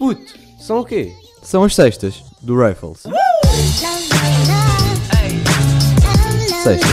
Puto, 0.00 0.32
são 0.58 0.80
o 0.80 0.84
quê? 0.86 1.12
São 1.42 1.62
as 1.62 1.74
sextas 1.74 2.24
do 2.40 2.58
Rifles. 2.58 3.02
Sextas 6.62 6.90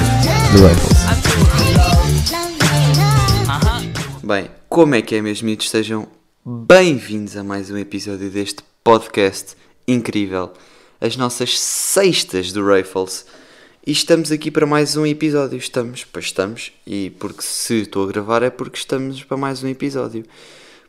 do 0.52 0.68
Rifles. 0.68 0.98
Bem, 4.22 4.52
como 4.68 4.94
é 4.94 5.02
que 5.02 5.16
é, 5.16 5.22
meus 5.22 5.42
miúdos? 5.42 5.70
Sejam 5.70 6.06
bem-vindos 6.46 7.38
a 7.38 7.46
mais 7.46 7.72
um 7.72 7.78
episódio 7.78 8.30
deste 8.30 8.62
podcast 8.84 9.56
incrível, 9.88 10.52
as 11.00 11.16
nossas 11.16 11.58
sextas 11.58 12.52
do 12.52 12.68
Raffles. 12.68 13.26
E 13.86 13.94
estamos 13.94 14.34
aqui 14.34 14.52
para 14.52 14.66
mais 14.66 14.98
um 14.98 15.06
episódio. 15.06 15.58
Estamos, 15.58 16.04
pois 16.04 16.26
estamos, 16.26 16.74
e 16.86 17.12
porque 17.12 17.42
se 17.42 17.84
estou 17.84 18.04
a 18.04 18.08
gravar 18.08 18.44
é 18.44 18.50
porque 18.50 18.78
estamos 18.78 19.24
para 19.24 19.38
mais 19.38 19.64
um 19.64 19.70
episódio. 19.70 20.26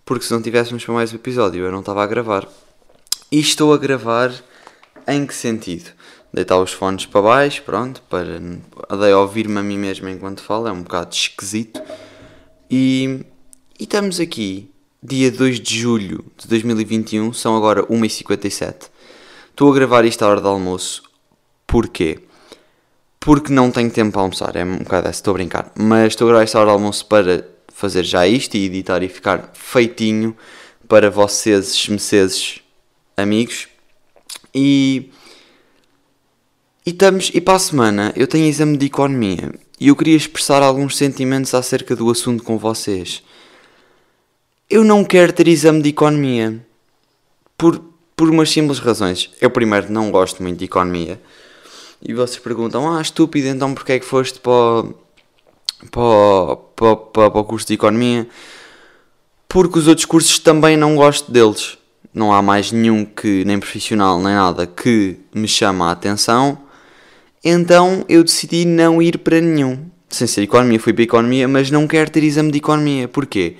Porque 0.08 0.24
se 0.24 0.32
não 0.32 0.40
tivéssemos 0.40 0.82
para 0.86 0.94
mais 0.94 1.12
um 1.12 1.16
episódio 1.16 1.66
eu 1.66 1.70
não 1.70 1.80
estava 1.80 2.02
a 2.02 2.06
gravar. 2.06 2.48
E 3.30 3.38
estou 3.38 3.74
a 3.74 3.76
gravar 3.76 4.32
em 5.06 5.26
que 5.26 5.34
sentido? 5.34 5.90
Deitar 6.32 6.58
os 6.58 6.72
fones 6.72 7.04
para 7.04 7.20
baixo, 7.20 7.62
pronto, 7.62 8.00
para 8.08 8.40
odeio 8.88 9.18
ouvir-me 9.18 9.58
a 9.58 9.62
mim 9.62 9.76
mesmo 9.76 10.08
enquanto 10.08 10.40
falo, 10.40 10.66
é 10.66 10.72
um 10.72 10.80
bocado 10.80 11.14
esquisito. 11.14 11.82
E, 12.70 13.20
e 13.78 13.84
estamos 13.84 14.18
aqui, 14.18 14.70
dia 15.02 15.30
2 15.30 15.60
de 15.60 15.78
julho 15.78 16.24
de 16.38 16.48
2021, 16.48 17.34
são 17.34 17.54
agora 17.54 17.82
1h57. 17.82 18.88
Estou 19.50 19.70
a 19.70 19.74
gravar 19.74 20.06
isto 20.06 20.22
à 20.22 20.28
hora 20.28 20.40
do 20.40 20.48
almoço. 20.48 21.02
Porquê? 21.66 22.20
Porque 23.20 23.52
não 23.52 23.70
tenho 23.70 23.90
tempo 23.90 24.12
para 24.12 24.22
almoçar, 24.22 24.56
é 24.56 24.64
um 24.64 24.78
bocado 24.78 25.08
essa, 25.08 25.18
estou 25.18 25.32
a 25.32 25.34
brincar. 25.34 25.70
Mas 25.78 26.14
estou 26.14 26.26
a 26.28 26.30
gravar 26.30 26.44
isto 26.44 26.56
à 26.56 26.60
hora 26.60 26.70
do 26.70 26.72
almoço 26.76 27.04
para 27.04 27.57
fazer 27.78 28.02
já 28.02 28.26
isto 28.26 28.56
e 28.56 28.64
editar 28.64 29.04
e 29.04 29.08
ficar 29.08 29.52
feitinho 29.54 30.36
para 30.88 31.12
vocês, 31.12 31.88
meceses, 31.88 32.58
amigos. 33.16 33.68
E, 34.52 35.12
e, 36.84 36.90
estamos, 36.90 37.30
e 37.32 37.40
para 37.40 37.54
a 37.54 37.58
semana 37.60 38.12
eu 38.16 38.26
tenho 38.26 38.48
exame 38.48 38.76
de 38.76 38.86
economia 38.86 39.54
e 39.78 39.86
eu 39.86 39.94
queria 39.94 40.16
expressar 40.16 40.60
alguns 40.60 40.96
sentimentos 40.96 41.54
acerca 41.54 41.94
do 41.94 42.10
assunto 42.10 42.42
com 42.42 42.58
vocês. 42.58 43.22
Eu 44.68 44.82
não 44.82 45.04
quero 45.04 45.32
ter 45.32 45.46
exame 45.46 45.80
de 45.80 45.90
economia 45.90 46.60
por, 47.56 47.80
por 48.16 48.28
umas 48.28 48.50
simples 48.50 48.80
razões. 48.80 49.30
Eu, 49.40 49.52
primeiro, 49.52 49.92
não 49.92 50.10
gosto 50.10 50.42
muito 50.42 50.58
de 50.58 50.64
economia. 50.64 51.22
E 52.02 52.12
vocês 52.12 52.40
perguntam: 52.40 52.92
Ah, 52.92 53.00
estúpido, 53.00 53.46
então 53.46 53.72
porque 53.72 53.92
é 53.92 54.00
que 54.00 54.04
foste 54.04 54.40
para, 54.40 54.84
para, 55.90 56.00
o- 56.02 56.56
para, 56.56 56.90
o- 56.92 56.96
para, 56.96 57.40
o 57.40 57.44
curso 57.44 57.66
de 57.66 57.74
economia? 57.74 58.26
Porque 59.48 59.78
os 59.78 59.88
outros 59.88 60.04
cursos 60.04 60.38
também 60.38 60.76
não 60.76 60.94
gosto 60.96 61.30
deles. 61.30 61.78
Não 62.12 62.32
há 62.32 62.42
mais 62.42 62.72
nenhum 62.72 63.04
que, 63.04 63.44
nem 63.44 63.58
profissional, 63.58 64.16
nem 64.18 64.34
nada, 64.34 64.66
que 64.66 65.16
me 65.34 65.46
chama 65.48 65.88
a 65.88 65.92
atenção. 65.92 66.58
Então 67.44 68.04
eu 68.08 68.24
decidi 68.24 68.64
não 68.64 69.00
ir 69.00 69.18
para 69.18 69.40
nenhum. 69.40 69.78
Sem 70.08 70.26
ser 70.26 70.42
economia, 70.42 70.80
fui 70.80 70.92
para 70.92 71.02
economia, 71.04 71.46
mas 71.46 71.70
não 71.70 71.86
quero 71.86 72.10
ter 72.10 72.24
exame 72.24 72.50
de 72.50 72.58
economia. 72.58 73.06
Porquê? 73.08 73.56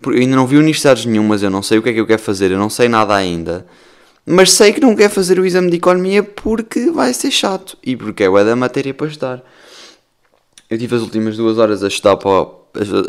Porque 0.00 0.18
eu 0.18 0.22
ainda 0.22 0.36
não 0.36 0.46
vi 0.46 0.56
universidades 0.56 1.06
nenhumas, 1.06 1.42
eu 1.42 1.50
não 1.50 1.62
sei 1.62 1.78
o 1.78 1.82
que 1.82 1.88
é 1.88 1.92
que 1.92 2.00
eu 2.00 2.06
quero 2.06 2.20
fazer, 2.20 2.50
eu 2.50 2.58
não 2.58 2.68
sei 2.68 2.88
nada 2.88 3.14
ainda. 3.14 3.66
Mas 4.26 4.52
sei 4.52 4.72
que 4.72 4.80
não 4.80 4.94
quero 4.94 5.12
fazer 5.12 5.38
o 5.38 5.46
exame 5.46 5.70
de 5.70 5.76
economia 5.76 6.22
porque 6.22 6.90
vai 6.90 7.14
ser 7.14 7.30
chato 7.30 7.78
e 7.82 7.96
porque 7.96 8.24
é 8.24 8.28
bué 8.28 8.44
da 8.44 8.54
matéria 8.56 8.92
para 8.92 9.06
estudar. 9.06 9.42
Eu 10.68 10.78
tive 10.78 10.96
as 10.96 11.02
últimas 11.02 11.36
duas 11.36 11.58
horas 11.58 11.82
a 11.84 11.88
estudar 11.88 12.16
para, 12.16 12.48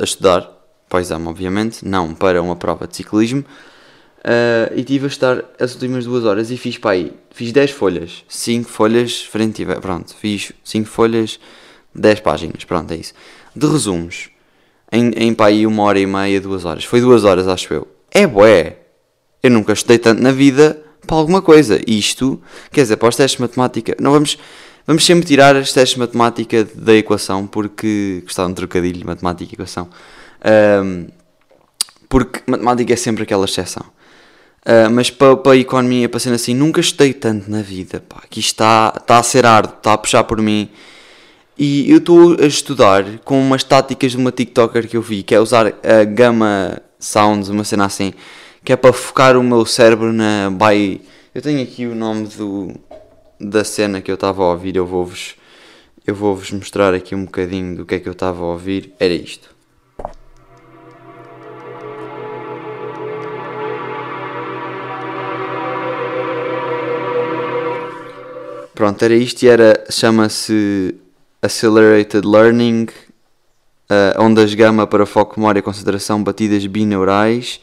a, 0.01 0.03
estudar 0.03 0.41
para 0.87 0.97
o 0.97 1.01
exame, 1.01 1.27
obviamente, 1.27 1.85
não 1.85 2.13
para 2.13 2.41
uma 2.41 2.55
prova 2.55 2.87
de 2.87 2.95
ciclismo. 2.95 3.43
Ah, 4.23 4.69
e 4.75 4.83
tive 4.83 5.05
a 5.05 5.07
estudar 5.07 5.45
as 5.57 5.73
últimas 5.73 6.03
duas 6.03 6.25
horas 6.25 6.51
e 6.51 6.57
fiz 6.57 6.77
para 6.77 6.91
aí, 6.91 7.13
fiz 7.31 7.53
10 7.53 7.71
folhas, 7.71 8.25
5 8.27 8.69
folhas 8.69 9.21
frente 9.21 9.61
e 9.61 9.65
pronto, 9.65 10.13
fiz 10.15 10.51
5 10.65 10.85
folhas, 10.85 11.39
10 11.95 12.19
páginas, 12.19 12.65
pronto, 12.65 12.91
é 12.93 12.97
isso. 12.97 13.13
De 13.55 13.65
resumos, 13.65 14.29
em, 14.91 15.11
em 15.11 15.35
aí 15.39 15.65
uma 15.65 15.83
hora 15.83 15.97
e 15.97 16.05
meia, 16.05 16.41
duas 16.41 16.65
horas. 16.65 16.83
Foi 16.83 16.99
duas 16.99 17.23
horas, 17.23 17.47
acho 17.47 17.73
eu. 17.73 17.87
É 18.11 18.27
bué! 18.27 18.79
Eu 19.41 19.51
nunca 19.51 19.71
estudei 19.71 19.97
tanto 19.97 20.21
na 20.21 20.33
vida 20.33 20.77
para 21.05 21.15
alguma 21.15 21.41
coisa. 21.41 21.79
Isto, 21.87 22.41
quer 22.69 22.81
dizer, 22.81 22.97
para 22.97 23.07
os 23.07 23.15
testes 23.15 23.37
de 23.37 23.41
matemática, 23.41 23.95
não 23.97 24.11
vamos, 24.11 24.37
vamos 24.87 25.05
sempre 25.05 25.27
tirar 25.27 25.55
os 25.55 25.71
testes 25.73 25.95
de 25.95 25.99
matemática 25.99 26.63
da 26.73 26.95
equação, 26.95 27.45
porque 27.45 28.21
gostava 28.23 28.47
de 28.47 28.53
um 28.53 28.55
trocadilho, 28.55 29.05
matemática 29.05 29.51
e 29.51 29.53
equação. 29.53 29.87
Ahm, 30.43 31.07
porque 32.09 32.41
matemática 32.47 32.93
é 32.93 32.95
sempre 32.95 33.23
aquela 33.23 33.45
exceção. 33.45 33.85
Ah, 34.69 34.89
mas 34.89 35.09
para, 35.09 35.37
para 35.37 35.53
a 35.53 35.57
economia, 35.57 36.09
para 36.09 36.19
ser 36.19 36.33
assim, 36.33 36.53
nunca 36.53 36.81
estudei 36.81 37.13
tanto 37.13 37.49
na 37.49 37.61
vida. 37.61 38.03
Pá, 38.07 38.21
isto 38.29 38.37
está, 38.37 38.93
está 38.97 39.17
a 39.17 39.23
ser 39.23 39.45
árduo, 39.45 39.75
está 39.77 39.93
a 39.93 39.97
puxar 39.97 40.25
por 40.25 40.41
mim. 40.41 40.69
E 41.57 41.89
eu 41.89 41.99
estou 41.99 42.35
a 42.39 42.45
estudar 42.45 43.19
com 43.23 43.39
umas 43.39 43.63
táticas 43.63 44.11
de 44.11 44.17
uma 44.17 44.31
TikToker 44.31 44.87
que 44.87 44.97
eu 44.97 45.01
vi, 45.01 45.23
que 45.23 45.33
é 45.33 45.39
usar 45.39 45.67
a 45.67 46.03
Gamma 46.03 46.81
Sounds, 46.99 47.47
uma 47.47 47.63
cena 47.63 47.85
assim, 47.85 48.13
que 48.63 48.73
é 48.73 48.75
para 48.75 48.91
focar 48.91 49.37
o 49.37 49.43
meu 49.43 49.65
cérebro 49.65 50.11
na 50.11 50.51
by. 50.51 51.01
Eu 51.33 51.41
tenho 51.41 51.63
aqui 51.63 51.85
o 51.85 51.95
nome 51.95 52.27
do, 52.27 52.73
da 53.39 53.63
cena 53.63 54.01
que 54.01 54.11
eu 54.11 54.15
estava 54.15 54.43
a 54.43 54.51
ouvir, 54.51 54.75
eu 54.75 54.85
vou-vos 54.85 55.35
eu 56.05 56.15
vou-vos 56.15 56.51
mostrar 56.51 56.93
aqui 56.93 57.13
um 57.13 57.25
bocadinho 57.25 57.75
do 57.75 57.85
que 57.85 57.95
é 57.95 57.99
que 57.99 58.07
eu 58.07 58.13
estava 58.13 58.41
a 58.41 58.47
ouvir. 58.47 58.93
Era 58.97 59.13
isto. 59.13 59.53
Pronto, 68.73 69.03
era 69.03 69.15
isto 69.15 69.43
e 69.43 69.49
era, 69.49 69.83
chama-se 69.89 70.95
Accelerated 71.41 72.25
Learning, 72.25 72.85
uh, 73.89 74.21
ondas 74.21 74.53
gama 74.53 74.87
para 74.87 75.05
foco, 75.05 75.39
memória, 75.39 75.61
concentração, 75.61 76.23
batidas 76.23 76.65
binaurais. 76.67 77.59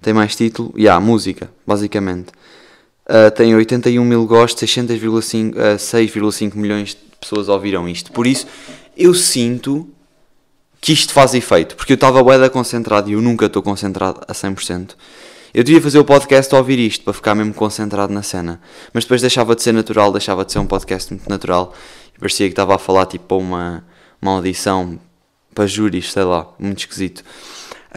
Tem 0.00 0.12
mais 0.12 0.34
título? 0.34 0.72
E 0.74 0.88
há 0.88 0.98
música, 0.98 1.50
basicamente. 1.64 2.32
Uh, 3.08 3.30
tem 3.30 3.54
81 3.54 4.04
mil 4.04 4.26
gostos, 4.26 4.68
600,5 4.68 5.54
uh, 5.54 5.76
6,5 5.76 6.56
milhões 6.56 6.88
de 6.90 6.96
pessoas 7.20 7.48
ouviram 7.48 7.88
isto. 7.88 8.10
Por 8.10 8.26
isso, 8.26 8.46
eu 8.96 9.14
sinto 9.14 9.88
que 10.80 10.92
isto 10.92 11.12
faz 11.12 11.34
efeito, 11.34 11.76
porque 11.76 11.92
eu 11.92 11.96
estava 11.96 12.22
bué 12.22 12.48
concentrado 12.48 13.08
e 13.08 13.12
eu 13.12 13.22
nunca 13.22 13.46
estou 13.46 13.62
concentrado 13.62 14.20
a 14.26 14.32
100%. 14.32 14.94
Eu 15.54 15.64
devia 15.64 15.80
fazer 15.80 15.98
o 15.98 16.04
podcast 16.04 16.54
a 16.54 16.58
ouvir 16.58 16.78
isto, 16.78 17.02
para 17.04 17.14
ficar 17.14 17.34
mesmo 17.34 17.54
concentrado 17.54 18.12
na 18.12 18.22
cena. 18.22 18.60
Mas 18.92 19.04
depois 19.04 19.20
deixava 19.20 19.56
de 19.56 19.62
ser 19.62 19.72
natural, 19.72 20.12
deixava 20.12 20.44
de 20.44 20.52
ser 20.52 20.58
um 20.58 20.66
podcast 20.66 21.12
muito 21.12 21.28
natural. 21.28 21.72
E 22.14 22.18
parecia 22.18 22.46
que 22.46 22.52
estava 22.52 22.74
a 22.74 22.78
falar 22.78 23.06
tipo 23.06 23.38
uma, 23.38 23.84
uma 24.20 24.32
audição 24.32 24.98
para 25.54 25.66
júris, 25.66 26.12
sei 26.12 26.24
lá, 26.24 26.46
muito 26.58 26.80
esquisito. 26.80 27.24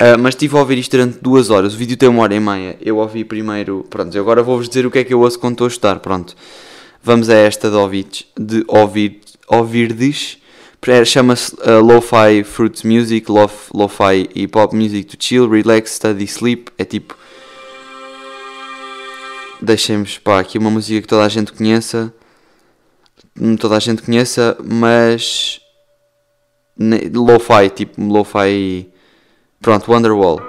Ah, 0.01 0.17
mas 0.17 0.33
estive 0.33 0.55
a 0.55 0.59
ouvir 0.59 0.77
isto 0.77 0.91
durante 0.91 1.19
duas 1.19 1.49
horas. 1.49 1.73
O 1.73 1.77
vídeo 1.77 1.97
tem 1.97 2.07
uma 2.07 2.23
hora 2.23 2.33
e 2.35 2.39
meia. 2.39 2.77
Eu 2.81 2.97
ouvi 2.97 3.23
primeiro. 3.25 3.85
Pronto, 3.89 4.17
agora 4.17 4.41
vou-vos 4.41 4.69
dizer 4.69 4.85
o 4.85 4.91
que 4.91 4.99
é 4.99 5.03
que 5.03 5.13
eu 5.13 5.19
ouço 5.19 5.37
quando 5.39 5.53
estou 5.53 5.65
a 5.65 5.67
estudar. 5.67 5.99
Pronto, 5.99 6.35
vamos 7.03 7.29
a 7.29 7.35
esta 7.35 7.69
de 7.69 7.75
ouvir, 7.75 8.07
de 8.39 8.63
ouvir, 8.67 9.21
ouvirdes. 9.47 10.37
Chama-se 11.05 11.53
uh, 11.55 11.81
Lo-Fi 11.83 12.41
Fruit 12.45 12.87
Music, 12.87 13.29
lo- 13.29 13.51
Lo-Fi 13.73 14.29
Hip 14.33 14.57
Hop 14.57 14.71
Music 14.73 15.03
to 15.03 15.17
Chill, 15.21 15.49
Relax, 15.49 15.91
Study, 15.95 16.23
Sleep. 16.25 16.71
É 16.77 16.85
tipo. 16.85 17.17
Deixem-nos 19.61 20.17
pá, 20.19 20.39
aqui 20.39 20.57
uma 20.57 20.69
música 20.71 21.01
que 21.01 21.07
toda 21.07 21.25
a 21.25 21.29
gente 21.29 21.51
conheça. 21.51 22.13
Hum, 23.37 23.57
Toda 23.57 23.75
a 23.75 23.79
gente 23.79 24.01
conheça, 24.01 24.57
mas. 24.63 25.59
Lo-Fi, 26.77 27.69
tipo 27.75 28.01
Lo-Fi. 28.01 28.89
Pronto, 29.61 29.91
Wonderwall. 29.91 30.39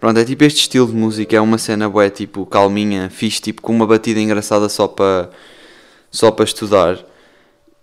Pronto, 0.00 0.18
é 0.18 0.24
tipo 0.24 0.42
este 0.42 0.60
estilo 0.62 0.88
de 0.88 0.94
música, 0.94 1.36
é 1.36 1.40
uma 1.40 1.58
cena 1.58 1.88
bué, 1.88 2.10
tipo 2.10 2.44
calminha, 2.44 3.08
fixe, 3.08 3.40
tipo 3.40 3.62
com 3.62 3.72
uma 3.72 3.86
batida 3.86 4.18
engraçada 4.18 4.68
só 4.68 4.88
para 4.88 5.30
só 6.10 6.30
para 6.30 6.44
estudar. 6.44 6.98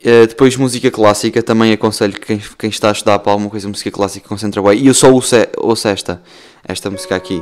Eh, 0.03 0.27
depois 0.27 0.55
música 0.57 0.91
clássica, 0.91 1.41
também 1.43 1.71
aconselho 1.73 2.13
que 2.13 2.19
quem, 2.25 2.41
quem 2.57 2.69
está 2.69 2.89
a 2.89 2.91
estudar 2.91 3.19
para 3.19 3.31
alguma 3.31 3.49
coisa 3.49 3.67
música 3.69 3.91
clássica 3.91 4.27
concentra 4.27 4.61
bem. 4.61 4.79
E 4.79 4.87
eu 4.87 4.93
só 4.93 5.11
ouço, 5.11 5.35
e- 5.35 5.49
ouço 5.57 5.87
esta, 5.87 6.21
esta 6.67 6.89
música 6.89 7.15
aqui. 7.15 7.41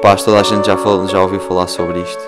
Que 0.00 0.24
toda 0.24 0.40
a 0.40 0.42
gente 0.42 0.66
já, 0.66 0.76
falou, 0.76 1.06
já 1.08 1.20
ouviu 1.20 1.40
falar 1.40 1.66
sobre 1.66 2.00
isto. 2.00 2.22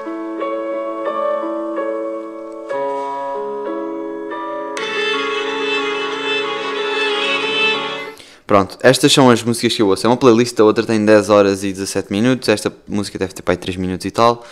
Pronto, 8.46 8.76
estas 8.82 9.12
são 9.12 9.30
as 9.30 9.42
músicas 9.42 9.74
que 9.74 9.82
eu 9.82 9.88
ouço. 9.88 10.04
É 10.04 10.10
uma 10.10 10.16
playlist, 10.16 10.58
a 10.58 10.64
outra 10.64 10.84
tem 10.84 11.04
10 11.04 11.30
horas 11.30 11.62
e 11.62 11.72
17 11.72 12.10
minutos. 12.10 12.48
Esta 12.48 12.72
música 12.88 13.18
deve 13.18 13.32
ter 13.32 13.42
para 13.42 13.54
aí 13.54 13.56
3 13.56 13.76
minutos 13.76 14.04
e 14.04 14.10
tal. 14.10 14.44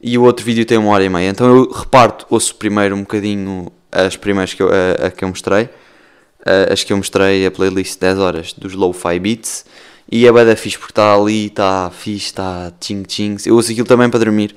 e 0.00 0.16
o 0.16 0.22
outro 0.22 0.44
vídeo 0.44 0.64
tem 0.64 0.78
uma 0.78 0.90
hora 0.92 1.04
e 1.04 1.08
meia. 1.08 1.28
Então 1.28 1.48
eu 1.48 1.70
reparto, 1.70 2.24
ouço 2.30 2.54
primeiro 2.54 2.94
um 2.94 3.00
bocadinho 3.00 3.70
as 3.90 4.16
primeiras 4.16 4.54
que 4.54 4.62
eu, 4.62 4.68
a, 4.68 5.06
a 5.06 5.10
que 5.10 5.24
eu 5.24 5.28
mostrei, 5.28 5.68
a, 6.46 6.72
as 6.72 6.84
que 6.84 6.92
eu 6.92 6.96
mostrei, 6.96 7.44
a 7.44 7.50
playlist 7.50 7.98
10 7.98 8.18
horas 8.18 8.52
dos 8.52 8.74
Lo-Fi 8.74 9.18
Beats, 9.18 9.64
e 10.10 10.26
é 10.26 10.32
bada 10.32 10.56
fixe 10.56 10.76
porque 10.76 10.92
está 10.92 11.14
ali, 11.14 11.46
está 11.46 11.90
fixe, 11.90 12.26
está 12.26 12.72
ching 12.80 13.04
ching. 13.08 13.36
Eu 13.46 13.56
uso 13.56 13.70
aquilo 13.70 13.86
também 13.86 14.10
para 14.10 14.18
dormir, 14.18 14.56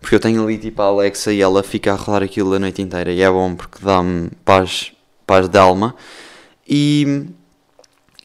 porque 0.00 0.14
eu 0.14 0.20
tenho 0.20 0.42
ali 0.44 0.58
tipo 0.58 0.82
a 0.82 0.86
Alexa 0.86 1.32
e 1.32 1.40
ela 1.40 1.62
fica 1.62 1.92
a 1.92 1.96
rolar 1.96 2.22
aquilo 2.22 2.52
a 2.52 2.58
noite 2.58 2.82
inteira, 2.82 3.10
e 3.10 3.22
é 3.22 3.30
bom 3.30 3.54
porque 3.54 3.78
dá-me 3.82 4.30
paz, 4.44 4.92
paz 5.26 5.48
de 5.48 5.58
alma. 5.58 5.94
E, 6.68 7.26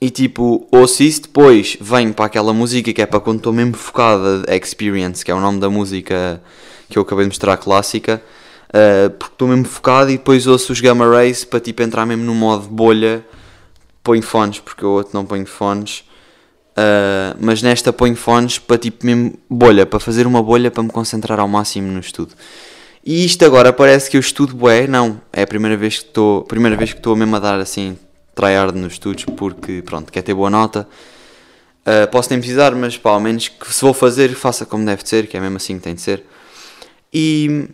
e 0.01 0.10
tipo, 0.10 0.68
ouço 0.69 1.01
isso, 1.01 1.24
depois 1.24 1.77
venho 1.80 2.13
para 2.13 2.25
aquela 2.25 2.54
música 2.54 2.92
que 2.92 3.01
é 3.01 3.06
para 3.06 3.22
quando 3.22 3.38
estou 3.38 3.54
mesmo 3.54 3.75
focada, 3.75 4.44
Experience, 4.54 5.24
que 5.24 5.31
é 5.31 5.33
o 5.33 5.39
nome 5.39 5.60
da 5.60 5.69
música 5.69 6.42
que 6.89 6.98
eu 6.98 7.04
acabei 7.04 7.24
de 7.24 7.30
mostrar 7.30 7.57
clássica, 7.57 8.22
uh, 8.69 9.10
porque 9.12 9.33
estou 9.33 9.48
mesmo 9.48 9.66
focado 9.66 10.12
e 10.12 10.18
depois 10.18 10.45
ouço 10.45 10.74
os 10.74 10.81
Gamma 10.81 11.07
Rays 11.07 11.45
para 11.45 11.60
tipo 11.62 11.81
entrar 11.81 12.06
mesmo 12.06 12.25
no 12.25 12.36
modo 12.36 12.68
bolha, 12.68 13.25
ponho 14.04 14.22
fones, 14.22 14.60
porque 14.60 14.86
o 14.86 14.89
outro 14.89 15.12
não 15.13 15.25
ponho 15.25 15.45
fones. 15.45 16.04
Uh, 16.77 17.38
mas 17.39 17.62
nesta 17.62 17.94
ponho 17.94 18.18
fones 18.18 18.60
para 18.60 18.77
tipo 18.77 19.06
mesmo 19.06 19.33
bolha, 19.50 19.86
para 19.86 19.98
fazer 19.98 20.27
uma 20.27 20.44
bolha 20.44 20.69
para 20.69 20.83
me 20.83 20.89
concentrar 20.89 21.39
ao 21.39 21.48
máximo 21.48 21.89
no 21.89 22.01
estudo. 22.01 22.33
E 23.04 23.24
isto 23.24 23.45
agora 23.45 23.72
parece 23.72 24.10
que 24.10 24.18
eu 24.18 24.19
estudo 24.19 24.54
bué, 24.54 24.86
não, 24.86 25.22
é 25.31 25.44
a 25.44 25.48
primeira 25.48 25.77
vez 25.77 26.00
que 26.00 26.06
estou, 26.07 26.44
primeira 26.44 26.75
vez 26.75 26.92
que 26.92 27.00
estou 27.00 27.16
mesmo 27.16 27.33
a 27.36 27.39
dar 27.39 27.60
assim 27.60 27.98
tryhard 28.33 28.77
nos 28.77 28.94
estudos 28.94 29.24
porque 29.24 29.81
pronto, 29.83 30.12
quer 30.12 30.22
ter 30.22 30.33
boa 30.33 30.50
nota. 30.50 30.86
Uh, 31.88 32.12
posso 32.12 32.30
nem 32.31 32.39
precisar, 32.39 32.75
mas 32.75 32.98
pá, 32.98 33.12
ao 33.12 33.22
menos 33.22 33.48
que 33.48 33.74
se 33.74 33.81
vou 33.81 33.94
fazer, 33.94 34.33
faça 34.33 34.66
como 34.66 34.83
deve 34.83 35.07
ser, 35.07 35.27
que 35.27 35.38
é 35.38 35.39
mesmo 35.39 35.56
assim 35.56 35.77
que 35.77 35.83
tem 35.83 35.95
de 35.95 36.01
ser. 36.01 36.25
E, 37.13 37.69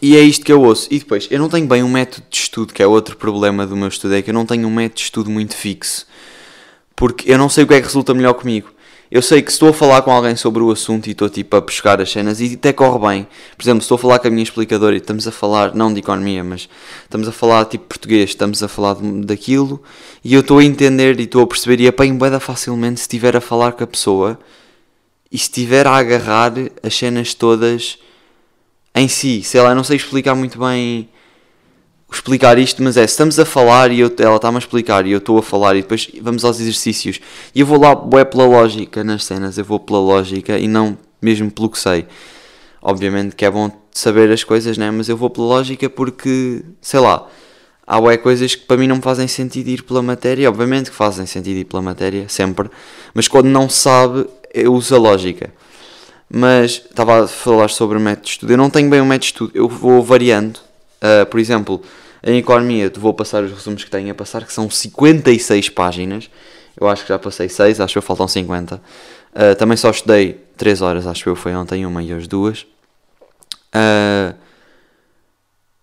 e 0.00 0.16
é 0.16 0.20
isto 0.20 0.46
que 0.46 0.52
eu 0.52 0.62
ouço. 0.62 0.88
E 0.90 0.98
depois, 1.00 1.26
eu 1.30 1.38
não 1.38 1.48
tenho 1.48 1.66
bem 1.66 1.82
um 1.82 1.90
método 1.90 2.24
de 2.30 2.36
estudo, 2.38 2.72
que 2.72 2.82
é 2.82 2.86
outro 2.86 3.16
problema 3.16 3.66
do 3.66 3.76
meu 3.76 3.88
estudo, 3.88 4.14
é 4.14 4.22
que 4.22 4.30
eu 4.30 4.34
não 4.34 4.46
tenho 4.46 4.66
um 4.66 4.70
método 4.70 4.96
de 4.98 5.02
estudo 5.02 5.30
muito 5.30 5.54
fixo 5.54 6.06
porque 6.98 7.30
eu 7.30 7.38
não 7.38 7.48
sei 7.48 7.62
o 7.62 7.66
que 7.68 7.74
é 7.74 7.80
que 7.80 7.86
resulta 7.86 8.12
melhor 8.12 8.34
comigo. 8.34 8.70
Eu 9.08 9.22
sei 9.22 9.40
que 9.40 9.52
estou 9.52 9.68
a 9.68 9.72
falar 9.72 10.02
com 10.02 10.10
alguém 10.10 10.34
sobre 10.34 10.64
o 10.64 10.70
assunto 10.72 11.06
e 11.06 11.12
estou 11.12 11.30
tipo 11.30 11.54
a 11.54 11.62
pescar 11.62 12.00
as 12.00 12.10
cenas 12.10 12.40
e 12.40 12.54
até 12.54 12.72
corre 12.72 12.98
bem. 12.98 13.28
Por 13.56 13.62
exemplo, 13.62 13.82
estou 13.82 13.94
a 13.94 13.98
falar 13.98 14.18
com 14.18 14.26
a 14.26 14.30
minha 14.32 14.42
explicadora 14.42 14.96
e 14.96 14.98
estamos 14.98 15.28
a 15.28 15.30
falar, 15.30 15.76
não 15.76 15.94
de 15.94 16.00
economia, 16.00 16.42
mas 16.42 16.68
estamos 17.04 17.28
a 17.28 17.32
falar 17.32 17.66
tipo 17.66 17.84
português, 17.84 18.30
estamos 18.30 18.64
a 18.64 18.68
falar 18.68 18.96
daquilo 19.24 19.80
e 20.24 20.34
eu 20.34 20.40
estou 20.40 20.58
a 20.58 20.64
entender 20.64 21.20
e 21.20 21.22
estou 21.22 21.44
a 21.44 21.46
perceber 21.46 21.80
e 21.80 21.86
apanho 21.86 22.16
bem 22.16 22.40
facilmente 22.40 22.98
se 22.98 23.04
estiver 23.04 23.36
a 23.36 23.40
falar 23.40 23.72
com 23.72 23.84
a 23.84 23.86
pessoa 23.86 24.36
e 25.30 25.38
se 25.38 25.44
estiver 25.44 25.86
a 25.86 25.92
agarrar 25.92 26.52
as 26.82 26.94
cenas 26.96 27.32
todas 27.32 27.96
em 28.92 29.06
si. 29.06 29.44
Sei 29.44 29.60
lá, 29.60 29.72
não 29.72 29.84
sei 29.84 29.96
explicar 29.96 30.34
muito 30.34 30.58
bem 30.58 31.08
explicar 32.10 32.58
isto, 32.58 32.82
mas 32.82 32.96
é, 32.96 33.04
estamos 33.04 33.38
a 33.38 33.44
falar 33.44 33.90
e 33.92 34.00
eu, 34.00 34.10
ela 34.18 34.36
está-me 34.36 34.56
a 34.56 34.58
explicar 34.58 35.06
e 35.06 35.12
eu 35.12 35.18
estou 35.18 35.38
a 35.38 35.42
falar 35.42 35.76
e 35.76 35.82
depois 35.82 36.10
vamos 36.22 36.44
aos 36.44 36.58
exercícios 36.58 37.20
e 37.54 37.60
eu 37.60 37.66
vou 37.66 37.78
lá 37.78 37.90
é 38.18 38.24
pela 38.24 38.46
lógica 38.46 39.04
nas 39.04 39.24
cenas, 39.24 39.58
eu 39.58 39.64
vou 39.64 39.78
pela 39.78 40.00
lógica 40.00 40.58
e 40.58 40.66
não 40.66 40.96
mesmo 41.20 41.50
pelo 41.50 41.68
que 41.68 41.78
sei. 41.78 42.06
Obviamente 42.80 43.36
que 43.36 43.44
é 43.44 43.50
bom 43.50 43.70
saber 43.92 44.30
as 44.30 44.42
coisas, 44.42 44.78
né? 44.78 44.90
mas 44.90 45.08
eu 45.08 45.16
vou 45.16 45.28
pela 45.28 45.46
lógica 45.46 45.90
porque, 45.90 46.62
sei 46.80 47.00
lá, 47.00 47.26
há 47.86 47.98
é 48.10 48.16
coisas 48.16 48.54
que 48.54 48.64
para 48.64 48.76
mim 48.76 48.86
não 48.86 49.02
fazem 49.02 49.28
sentido 49.28 49.68
ir 49.68 49.82
pela 49.82 50.02
matéria, 50.02 50.48
obviamente 50.48 50.90
que 50.90 50.96
fazem 50.96 51.26
sentido 51.26 51.58
ir 51.58 51.64
pela 51.64 51.82
matéria, 51.82 52.26
sempre, 52.28 52.70
mas 53.12 53.28
quando 53.28 53.46
não 53.46 53.68
sabe, 53.68 54.26
eu 54.54 54.72
uso 54.72 54.94
a 54.94 54.98
lógica. 54.98 55.52
Mas 56.30 56.82
estava 56.90 57.24
a 57.24 57.28
falar 57.28 57.68
sobre 57.68 57.96
o 57.96 58.00
método 58.00 58.24
de 58.24 58.30
estudo, 58.30 58.52
eu 58.52 58.58
não 58.58 58.70
tenho 58.70 58.88
bem 58.88 59.00
um 59.00 59.06
método 59.06 59.20
de 59.20 59.26
estudo, 59.26 59.50
eu 59.54 59.68
vou 59.68 60.02
variando 60.02 60.67
Uh, 61.02 61.26
por 61.26 61.38
exemplo, 61.38 61.82
em 62.22 62.38
economia, 62.38 62.92
vou 62.96 63.14
passar 63.14 63.42
os 63.44 63.52
resumos 63.52 63.84
que 63.84 63.90
tenho 63.90 64.10
a 64.10 64.14
passar, 64.14 64.44
que 64.44 64.52
são 64.52 64.68
56 64.68 65.68
páginas. 65.70 66.28
Eu 66.78 66.88
acho 66.88 67.02
que 67.02 67.08
já 67.08 67.18
passei 67.18 67.48
6, 67.48 67.80
acho 67.80 68.00
que 68.00 68.06
faltam 68.06 68.26
50. 68.26 68.76
Uh, 68.76 68.80
ah, 69.34 69.54
também 69.54 69.76
só 69.76 69.90
estudei 69.90 70.40
3 70.56 70.82
horas, 70.82 71.06
acho 71.06 71.24
que 71.24 71.34
foi 71.34 71.54
ontem 71.54 71.86
uma 71.86 72.02
e 72.02 72.12
hoje 72.12 72.28
duas. 72.28 72.62
Uh, 73.74 74.34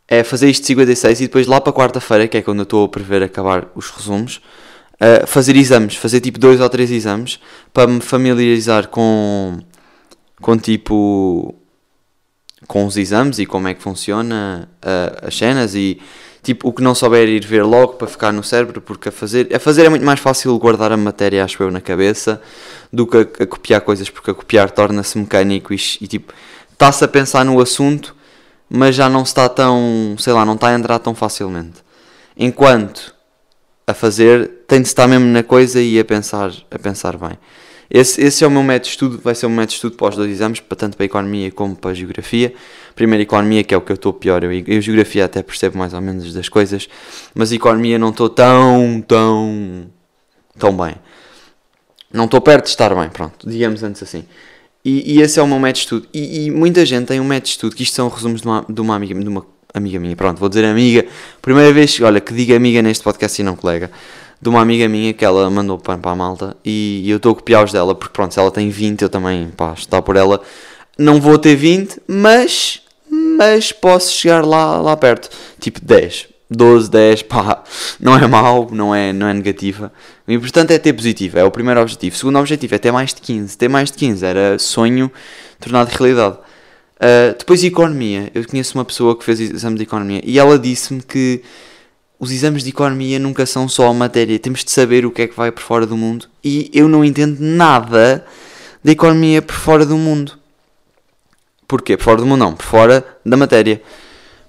é 0.08 0.24
fazer 0.24 0.50
isto 0.50 0.62
de 0.62 0.68
56 0.68 1.22
e 1.22 1.24
depois 1.24 1.48
lá 1.48 1.60
para 1.60 1.74
quarta-feira, 1.74 2.28
que 2.28 2.38
é 2.38 2.42
quando 2.42 2.60
eu 2.60 2.64
estou 2.64 2.86
a 2.86 2.90
prever 2.90 3.24
acabar 3.24 3.68
os 3.76 3.90
resumos, 3.90 4.42
uh, 4.96 5.26
fazer 5.26 5.56
exames, 5.56 5.96
fazer 5.96 6.20
tipo 6.22 6.38
dois 6.38 6.60
ou 6.60 6.70
três 6.70 6.92
exames 6.92 7.40
para 7.74 7.88
me 7.88 8.02
familiarizar 8.02 8.88
com, 8.90 9.60
com 10.42 10.58
tipo 10.58 11.56
com 12.68 12.86
os 12.86 12.98
exames 12.98 13.40
e 13.40 13.46
como 13.46 13.68
é 13.68 13.74
que 13.74 13.82
funciona 13.82 14.68
uh, 14.84 15.28
as 15.28 15.38
cenas 15.38 15.76
e 15.76 16.00
tipo 16.42 16.68
o 16.68 16.74
que 16.74 16.82
não 16.82 16.94
souber 16.94 17.28
ir 17.28 17.46
ver 17.46 17.64
logo 17.64 17.94
para 17.94 18.08
ficar 18.08 18.32
no 18.32 18.44
cérebro 18.44 18.82
porque 18.82 19.10
a 19.10 19.12
fazer 19.12 19.54
a 19.54 19.60
fazer 19.60 19.86
é 19.86 19.90
muito 19.90 20.06
mais 20.06 20.20
fácil 20.20 20.58
guardar 20.58 20.92
a 20.92 20.98
matéria 20.98 21.44
acho 21.44 21.62
eu 21.62 21.72
na 21.72 21.82
cabeça 21.82 22.42
do 22.92 23.08
que 23.08 23.18
a, 23.18 23.22
a 23.22 23.46
copiar 23.48 23.82
coisas 23.82 24.10
porque 24.10 24.32
a 24.32 24.34
copiar 24.34 24.70
torna-se 24.72 25.18
mecânico 25.18 25.74
e, 25.74 25.80
e 26.02 26.08
tipo 26.08 26.34
está-se 26.72 27.04
a 27.04 27.08
pensar 27.08 27.44
no 27.46 27.60
assunto 27.60 28.16
mas 28.70 28.96
já 28.96 29.10
não 29.10 29.24
está 29.24 29.48
tão 29.48 30.16
sei 30.20 30.34
lá 30.34 30.46
não 30.46 30.56
está 30.56 30.70
a 30.70 30.74
entrar 30.74 31.00
tão 31.00 31.14
facilmente. 31.14 31.84
Enquanto 32.38 33.14
a 33.88 33.94
fazer 33.94 34.64
tem 34.68 34.82
de 34.82 34.88
estar 34.88 35.08
mesmo 35.08 35.28
na 35.28 35.44
coisa 35.44 35.82
e 35.82 36.00
a 36.00 36.06
pensar 36.06 36.52
a 36.72 36.80
pensar 36.80 37.18
bem 37.18 37.38
esse, 37.90 38.22
esse 38.22 38.44
é 38.44 38.48
o 38.48 38.52
meu 38.52 38.64
método 38.64 38.86
de 38.86 38.90
estudo, 38.90 39.20
vai 39.24 39.36
ser 39.36 39.46
o 39.46 39.50
meu 39.50 39.58
método 39.58 39.70
de 39.70 39.76
estudo 39.76 39.96
para 39.96 40.10
os 40.10 40.16
dois 40.16 40.32
exames, 40.32 40.62
tanto 40.78 40.98
para 40.98 41.04
a 41.04 41.06
economia 41.06 41.52
como 41.52 41.76
para 41.76 41.92
a 41.92 41.94
geografia. 41.94 42.54
Primeiro 42.96 43.24
economia, 43.24 43.64
que 43.64 43.74
é 43.74 43.78
o 43.78 43.82
que 43.82 43.92
eu 43.92 43.96
estou 43.96 44.14
pior, 44.14 44.44
eu, 44.44 44.52
eu 44.52 44.82
geografia 44.82 45.26
até 45.26 45.44
percebo 45.44 45.78
mais 45.78 45.94
ou 45.94 46.02
menos 46.02 46.34
das 46.34 46.50
coisas, 46.50 46.88
mas 47.34 47.52
economia 47.52 48.00
não 48.00 48.10
estou 48.10 48.30
tão, 48.30 49.04
tão, 49.08 49.86
tão 50.58 50.76
bem. 50.76 50.96
Não 52.12 52.26
estou 52.26 52.40
perto 52.40 52.66
de 52.66 52.70
estar 52.70 52.96
bem, 52.96 53.10
pronto, 53.10 53.48
digamos 53.48 53.84
antes 53.84 54.02
assim. 54.02 54.26
E, 54.84 55.16
e 55.16 55.22
esse 55.22 55.40
é 55.40 55.44
o 55.44 55.48
meu 55.48 55.60
método 55.60 55.74
de 55.74 55.80
estudo. 55.80 56.08
E, 56.14 56.46
e, 56.46 56.52
muita 56.52 56.86
gente 56.86 57.08
tem 57.08 57.20
um 57.20 57.26
método 57.26 57.46
de 57.46 57.50
estudo, 57.52 57.76
que 57.76 57.84
isto 57.84 57.96
são 57.96 58.08
resumos 58.08 58.42
de 58.42 58.48
uma, 58.48 58.66
de 58.68 58.82
uma 58.82 58.96
amiga, 58.96 59.20
de 59.20 59.28
uma 59.28 59.46
amiga 59.74 60.00
minha, 60.00 60.16
pronto, 60.16 60.40
vou 60.40 60.48
dizer 60.48 60.64
amiga, 60.64 61.06
primeira 61.42 61.74
vez, 61.74 62.00
olha, 62.00 62.22
que 62.22 62.34
diga 62.34 62.56
amiga 62.56 62.82
neste 62.82 63.04
podcast 63.04 63.42
e 63.42 63.44
não 63.44 63.56
colega 63.56 63.92
de 64.42 64.50
uma 64.50 64.62
amiga 64.62 64.88
minha 64.88 65.14
que 65.14 65.24
ela 65.24 65.50
mandou 65.50 65.78
para, 65.78 65.98
para 65.98 66.12
a 66.12 66.16
malta 66.16 66.58
e 66.64 67.10
eu 67.10 67.18
estou 67.18 67.32
a 67.32 67.36
copiar 67.36 67.64
os 67.64 67.72
dela, 67.72 67.96
porque 67.96 68.14
pronto, 68.14 68.34
se 68.34 68.40
ela 68.40 68.52
tem 68.52 68.70
20, 68.70 69.02
eu 69.02 69.10
também, 69.10 69.50
pá, 69.50 69.74
está 69.74 70.02
por 70.02 70.16
ela. 70.16 70.42
Não 70.98 71.20
vou 71.20 71.38
ter 71.38 71.56
20, 71.56 72.02
mas, 72.08 72.82
mas 73.10 73.72
posso 73.72 74.12
chegar 74.12 74.46
lá, 74.46 74.80
lá 74.82 74.96
perto, 74.96 75.30
tipo 75.60 75.80
10, 75.84 76.28
12, 76.50 76.90
10, 76.90 77.22
pá, 77.24 77.64
não 78.00 78.16
é 78.16 78.28
mau, 78.28 78.70
não 78.72 78.94
é, 78.94 79.12
não 79.12 79.28
é 79.28 79.34
negativa. 79.34 79.92
O 80.28 80.32
importante 80.32 80.74
é 80.74 80.80
ter 80.80 80.94
positivo, 80.94 81.40
é 81.40 81.44
o 81.44 81.52
primeiro 81.52 81.82
objetivo. 81.82 82.16
O 82.16 82.20
segundo 82.20 82.40
objetivo 82.40 82.76
é 82.76 82.78
ter 82.78 82.92
mais 82.92 83.14
de 83.14 83.22
15. 83.22 83.58
Ter 83.58 83.68
mais 83.68 83.92
de 83.92 83.98
15 83.98 84.26
era 84.26 84.60
sonho 84.60 85.12
tornado 85.60 85.90
realidade. 85.90 86.38
Uh, 86.96 87.38
depois, 87.38 87.64
economia. 87.64 88.32
Eu 88.34 88.46
conheço 88.48 88.78
uma 88.78 88.86
pessoa 88.86 89.18
que 89.18 89.24
fez 89.26 89.40
exame 89.40 89.78
de 89.78 89.84
economia 89.84 90.22
e 90.24 90.40
ela 90.40 90.58
disse-me 90.58 91.02
que 91.02 91.42
os 92.20 92.32
exames 92.32 92.64
de 92.64 92.70
economia 92.70 93.20
nunca 93.20 93.46
são 93.46 93.68
só 93.68 93.88
a 93.88 93.94
matéria, 93.94 94.40
temos 94.40 94.64
de 94.64 94.72
saber 94.72 95.06
o 95.06 95.12
que 95.12 95.24
é 95.24 95.28
que 95.28 95.36
vai 95.36 95.52
por 95.52 95.62
fora 95.62 95.86
do 95.86 95.98
mundo. 95.98 96.28
E 96.44 96.70
eu 96.74 96.88
não 96.88 97.04
entendo 97.04 97.38
nada 97.40 98.26
da 98.84 98.92
economia 98.92 99.42
por 99.42 99.56
fora 99.56 99.86
do 99.86 99.98
mundo. 99.98 100.34
Porquê? 101.68 101.98
Por 101.98 102.04
fora 102.04 102.18
do 102.22 102.26
mundo 102.26 102.40
não, 102.40 102.56
por 102.56 102.66
fora 102.66 103.06
da 103.26 103.36
matéria. 103.36 103.82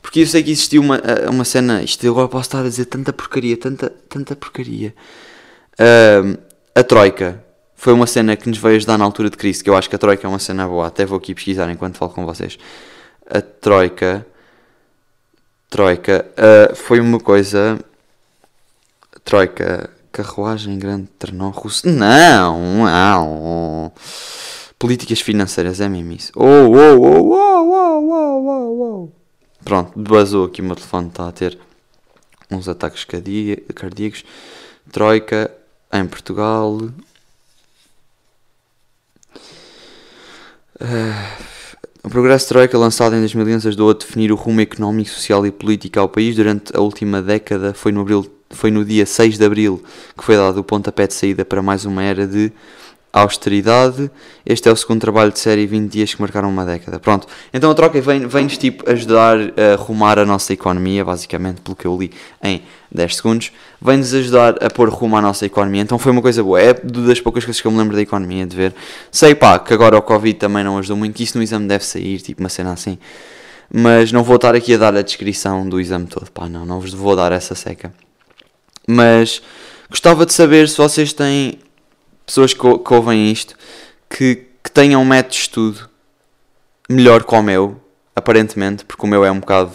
Porque 0.01 0.21
eu 0.21 0.27
sei 0.27 0.43
que 0.43 0.51
existiu 0.51 0.83
uma, 0.83 0.99
eh, 0.99 1.29
uma 1.29 1.45
cena, 1.45 1.83
isto 1.83 2.09
agora 2.09 2.29
posso 2.29 2.49
estar 2.49 2.61
a 2.61 2.63
dizer 2.69 2.85
tanta 2.85 3.13
porcaria, 3.13 3.57
tanta, 3.57 3.91
tanta 4.09 4.37
porcaria. 4.37 4.95
Uh, 5.73 6.39
a 6.75 6.83
Troika 6.85 7.43
foi 7.75 7.93
uma 7.93 8.07
cena 8.07 8.37
que 8.37 8.49
nos 8.49 8.59
veio 8.59 8.77
ajudar 8.77 8.97
na 8.97 9.05
altura 9.05 9.29
de 9.29 9.37
crise, 9.37 9.65
que 9.65 9.69
eu 9.69 9.77
acho 9.77 9.91
que 9.91 9.97
a 9.97 9.99
Troika 9.99 10.27
é 10.27 10.29
uma 10.29 10.39
cena 10.39 10.67
boa, 10.67 10.87
até 10.87 11.05
vou 11.05 11.19
aqui 11.19 11.35
pesquisar 11.35 11.71
enquanto 11.71 11.97
falo 11.97 12.13
com 12.13 12.25
vocês. 12.25 12.57
A 13.29 13.41
Troika 13.41 14.25
Troika 15.69 16.25
uh, 16.33 16.75
foi 16.75 17.01
uma 17.01 17.19
coisa. 17.19 17.79
Troika, 19.25 19.91
carruagem 20.13 20.79
grande, 20.79 21.09
trenó 21.19 21.51
russo. 21.51 21.89
Não, 21.89 22.85
não. 22.85 23.93
Políticas 24.79 25.21
financeiras, 25.21 25.81
é 25.81 25.89
mesmo 25.89 26.13
isso. 26.13 26.33
Oh, 26.37 26.45
oh, 26.45 26.97
oh, 26.99 27.33
oh, 27.33 27.73
oh, 27.73 28.13
oh, 28.13 28.49
oh, 28.49 28.83
oh. 28.83 29.13
Pronto, 29.65 29.99
basou 29.99 30.47
aqui 30.47 30.61
o 30.61 30.65
meu 30.65 30.77
telefone, 30.77 31.09
está 31.09 31.29
a 31.29 31.33
ter 31.33 31.59
uns 32.51 32.69
ataques 32.69 33.05
cardíacos. 33.05 34.25
Troika 34.93 35.51
em 35.93 36.07
Portugal. 36.07 36.79
Uh, 40.81 41.56
o 42.07 42.09
Progresso 42.09 42.47
Troika, 42.47 42.79
lançado 42.79 43.17
em 43.17 43.19
2011, 43.19 43.67
ajudou 43.67 43.91
a 43.91 43.93
definir 43.93 44.31
o 44.31 44.37
rumo 44.37 44.61
económico, 44.61 45.11
social 45.11 45.45
e 45.45 45.51
político 45.51 45.99
ao 45.99 46.09
país 46.09 46.37
durante 46.37 46.71
a 46.73 46.81
última 46.81 47.21
década. 47.21 47.75
Foi 47.75 47.91
no, 47.91 48.03
abril, 48.03 48.25
foi 48.49 48.71
no 48.71 48.85
dia 48.85 49.05
6 49.05 49.37
de 49.37 49.45
abril 49.45 49.83
que 50.17 50.25
foi 50.25 50.37
dado 50.37 50.61
o 50.61 50.63
pontapé 50.63 51.09
de 51.09 51.15
saída 51.15 51.45
para 51.45 51.61
mais 51.61 51.85
uma 51.85 52.05
era 52.05 52.25
de 52.25 52.53
austeridade. 53.21 54.11
Este 54.45 54.69
é 54.69 54.73
o 54.73 54.77
segundo 54.77 55.01
trabalho 55.01 55.33
de 55.33 55.39
série 55.39 55.67
20 55.67 55.91
dias 55.91 56.15
que 56.15 56.21
marcaram 56.21 56.49
uma 56.49 56.65
década. 56.65 56.99
Pronto. 57.01 57.27
Então 57.53 57.71
a 57.71 57.75
troca 57.75 58.01
vem- 58.01 58.27
vem-nos 58.27 58.59
tipo 58.59 58.89
ajudar 58.91 59.37
a 59.39 59.73
arrumar 59.75 60.19
a 60.19 60.27
nossa 60.27 60.53
economia, 60.53 61.05
basicamente, 61.05 61.61
pelo 61.63 61.75
que 61.75 61.87
eu 61.87 61.97
li 61.99 62.13
em 62.43 62.63
10 62.93 63.17
segundos. 63.17 63.53
Vem-nos 63.81 64.13
ajudar 64.13 64.63
a 64.63 64.69
pôr 64.69 64.89
rumo 64.91 65.17
à 65.17 65.23
nossa 65.23 65.47
economia. 65.47 65.81
Então 65.83 65.99
foi 65.99 66.13
uma 66.13 66.21
coisa 66.21 66.43
boa. 66.43 66.61
É 66.61 66.75
das 66.75 67.21
poucas 67.21 67.45
coisas 67.45 67.61
que 67.61 67.67
eu 67.67 67.71
me 67.73 67.79
lembro 67.79 67.97
da 67.97 68.03
economia 68.03 68.47
de 68.47 68.55
ver. 68.55 68.75
Sei 69.11 69.35
pá, 69.35 69.59
que 69.59 69.73
agora 69.73 69.97
o 69.97 70.03
Covid 70.03 70.39
também 70.39 70.63
não 70.63 70.77
ajudou 70.79 70.97
muito, 70.97 71.23
isso 71.23 71.39
no 71.39 71.43
exame 71.43 71.67
deve 71.67 71.85
sair, 71.85 72.21
tipo 72.21 72.41
uma 72.43 72.49
cena 72.51 72.73
assim. 72.73 72.99
Mas 73.73 74.13
não 74.13 74.23
vou 74.23 74.37
estar 74.37 74.55
aqui 74.55 74.75
a 74.75 74.79
dar 74.79 74.95
a 74.95 75.03
descrição 75.03 75.69
do 75.69 75.81
exame 75.81 76.07
todo, 76.07 76.31
pá, 76.31 76.49
não, 76.49 76.65
não 76.65 76.81
vos 76.81 76.93
vou 76.95 77.17
dar 77.17 77.33
essa 77.33 77.55
seca. 77.55 77.93
Mas 78.87 79.43
gostava 79.91 80.25
de 80.25 80.33
saber 80.33 80.69
se 80.69 80.77
vocês 80.77 81.13
têm 81.13 81.59
pessoas 82.27 82.53
que, 82.53 82.79
que 82.79 82.95
ouvem 82.95 83.31
isto 83.31 83.55
que, 84.11 84.47
que 84.63 84.71
tenham 84.71 85.01
um 85.01 85.05
método 85.05 85.35
de 85.35 85.41
estudo 85.41 85.89
melhor 86.89 87.25
que 87.25 87.35
o 87.35 87.43
meu, 87.43 87.81
aparentemente, 88.15 88.85
porque 88.85 89.05
o 89.05 89.09
meu 89.09 89.25
é 89.25 89.31
um 89.31 89.41
bocado 89.41 89.73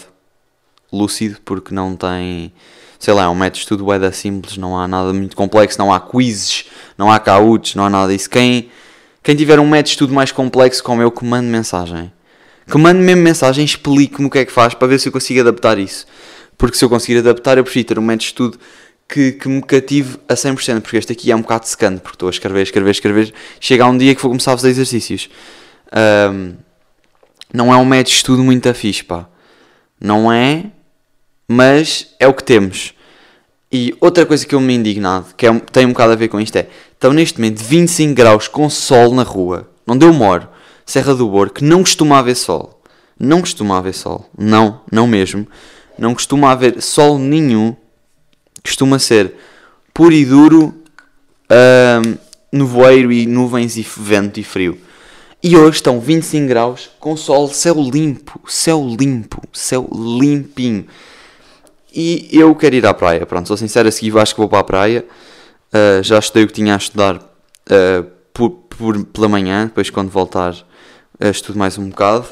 lúcido, 0.91 1.39
porque 1.43 1.74
não 1.74 1.96
tem, 1.96 2.53
sei 3.00 3.13
lá, 3.13 3.24
é 3.24 3.27
um 3.27 3.36
método 3.36 3.55
de 3.55 3.60
estudo 3.60 3.93
é 3.93 4.12
simples, 4.12 4.58
não 4.58 4.77
há 4.77 4.88
nada 4.88 5.13
muito 5.13 5.36
complexo, 5.36 5.79
não 5.79 5.91
há 5.91 6.00
quizzes, 6.00 6.65
não 6.98 7.12
há 7.12 7.20
cautos, 7.20 7.75
não 7.75 7.86
há 7.86 7.89
nada 7.89 8.12
disso. 8.12 8.29
Quem, 8.29 8.70
quem 9.24 9.36
tiver 9.36 9.60
um 9.60 9.67
método 9.67 9.86
de 9.86 9.91
estudo 9.91 10.13
mais 10.13 10.31
complexo 10.31 10.84
que 10.84 10.91
o 10.91 10.96
meu, 10.96 11.12
que 11.12 11.25
mande 11.25 11.48
mensagem. 11.48 12.12
Que 12.70 12.77
mande 12.77 13.00
mesmo 13.00 13.22
mensagem, 13.22 13.65
explique-me 13.65 14.27
o 14.27 14.29
que 14.29 14.39
é 14.39 14.46
que 14.46 14.51
faz 14.51 14.74
para 14.74 14.88
ver 14.88 15.00
se 15.00 15.08
eu 15.10 15.12
consigo 15.12 15.41
adaptar 15.41 15.77
isso. 15.77 16.05
Porque 16.58 16.77
se 16.77 16.86
eu 16.86 16.89
conseguir 16.89 17.17
adaptar, 17.20 17.58
eu 17.58 17.63
prefiro 17.63 17.88
ter 17.88 18.00
um 18.00 18.01
método 18.01 18.20
de 18.20 18.25
estudo 18.25 18.60
que, 19.12 19.34
que 19.34 19.50
me 19.50 19.62
cative 19.62 20.18
a 20.30 20.34
100%, 20.36 20.80
porque 20.82 20.96
este 20.98 21.12
aqui 21.12 21.32
é 21.32 21.36
um 21.36 21.41
bocado 21.41 21.68
secante, 21.68 22.00
porque 22.01 22.15
estou 22.15 22.27
a 22.27 22.32
escrever, 22.32 22.62
escrever, 22.63 22.91
escrever. 22.91 23.34
Chega 23.60 23.84
a 23.84 23.88
um 23.88 23.98
dia 23.98 24.15
que 24.15 24.22
vou 24.22 24.32
começar 24.32 24.53
a 24.53 24.58
fazer 24.58 24.70
exercícios. 24.70 25.30
Ahm, 25.91 26.53
não 27.53 27.74
é 27.74 27.75
um 27.77 27.84
método 27.84 28.10
de 28.10 28.15
estudo 28.15 28.44
muito 28.44 28.70
afixo, 28.70 29.03
pá. 29.06 29.27
Não 30.00 30.32
é, 30.32 30.65
mas 31.48 32.15
é 32.20 32.27
o 32.27 32.34
que 32.34 32.44
temos. 32.44 32.94
E 33.70 33.94
outra 34.00 34.25
coisa 34.25 34.46
que 34.46 34.56
eu 34.56 34.62
me 34.62 34.74
indignado, 34.74 35.27
que 35.36 35.46
é, 35.46 35.51
um- 35.51 35.60
tem 35.60 35.86
um 35.86 35.89
bocado 35.89 36.13
a 36.13 36.15
ver 36.15 36.30
com 36.30 36.39
isto, 36.39 36.56
é: 36.56 36.68
estão 36.94 37.12
neste 37.12 37.39
momento 37.39 37.60
25 37.62 38.13
graus 38.13 38.48
com 38.48 38.70
sol 38.70 39.13
na 39.13 39.24
rua, 39.24 39.70
onde 39.86 40.06
eu 40.06 40.13
moro, 40.13 40.48
Serra 40.86 41.13
do 41.13 41.27
Bor, 41.27 41.50
que 41.50 41.63
não 41.63 41.82
costuma 41.82 42.18
haver 42.20 42.36
sol. 42.36 42.82
Não 43.20 43.41
costuma 43.41 43.77
haver 43.77 43.94
sol. 43.94 44.30
Não, 44.38 44.82
não 44.91 45.06
mesmo. 45.06 45.46
Não 45.98 46.13
costuma 46.13 46.51
haver 46.51 46.82
sol 46.82 47.20
nenhum. 47.20 47.75
Costuma 48.63 49.00
ser 49.00 49.34
puro 49.94 50.13
e 50.13 50.25
duro, 50.25 50.74
ahm, 51.50 52.15
nevoeiro 52.51 53.12
e 53.12 53.25
nuvens 53.25 53.77
e 53.77 53.86
vento 53.98 54.39
e 54.39 54.44
frio. 54.44 54.77
E 55.44 55.58
hoje 55.58 55.77
estão 55.77 56.00
25 56.00 56.48
graus 56.48 56.89
com 57.00 57.18
sol, 57.18 57.48
céu 57.48 57.75
limpo, 57.75 58.39
céu 58.48 58.86
limpo, 59.00 59.41
céu 59.51 59.89
limpinho. 59.91 60.86
E 61.94 62.30
eu 62.32 62.53
quero 62.56 62.75
ir 62.75 62.86
à 62.86 62.94
praia, 62.94 63.25
pronto, 63.25 63.48
sou 63.48 63.58
sincero, 63.58 63.89
a 63.89 63.91
seguir 63.91 64.18
acho 64.18 64.36
que 64.36 64.39
vou 64.39 64.48
para 64.48 64.60
a 64.60 64.63
praia. 64.63 65.06
Uh, 65.74 66.03
já 66.03 66.20
estudei 66.20 66.44
o 66.44 66.48
que 66.48 66.53
tinha 66.53 66.74
a 66.75 66.77
estudar 66.77 67.15
uh, 67.18 68.03
por, 68.34 68.50
por- 68.51 69.03
pela 69.06 69.27
manhã, 69.27 69.65
depois 69.65 69.89
quando 69.89 70.10
voltar 70.10 70.53
uh, 70.53 71.27
estudo 71.30 71.58
mais 71.58 71.77
um 71.77 71.89
bocado. 71.89 72.27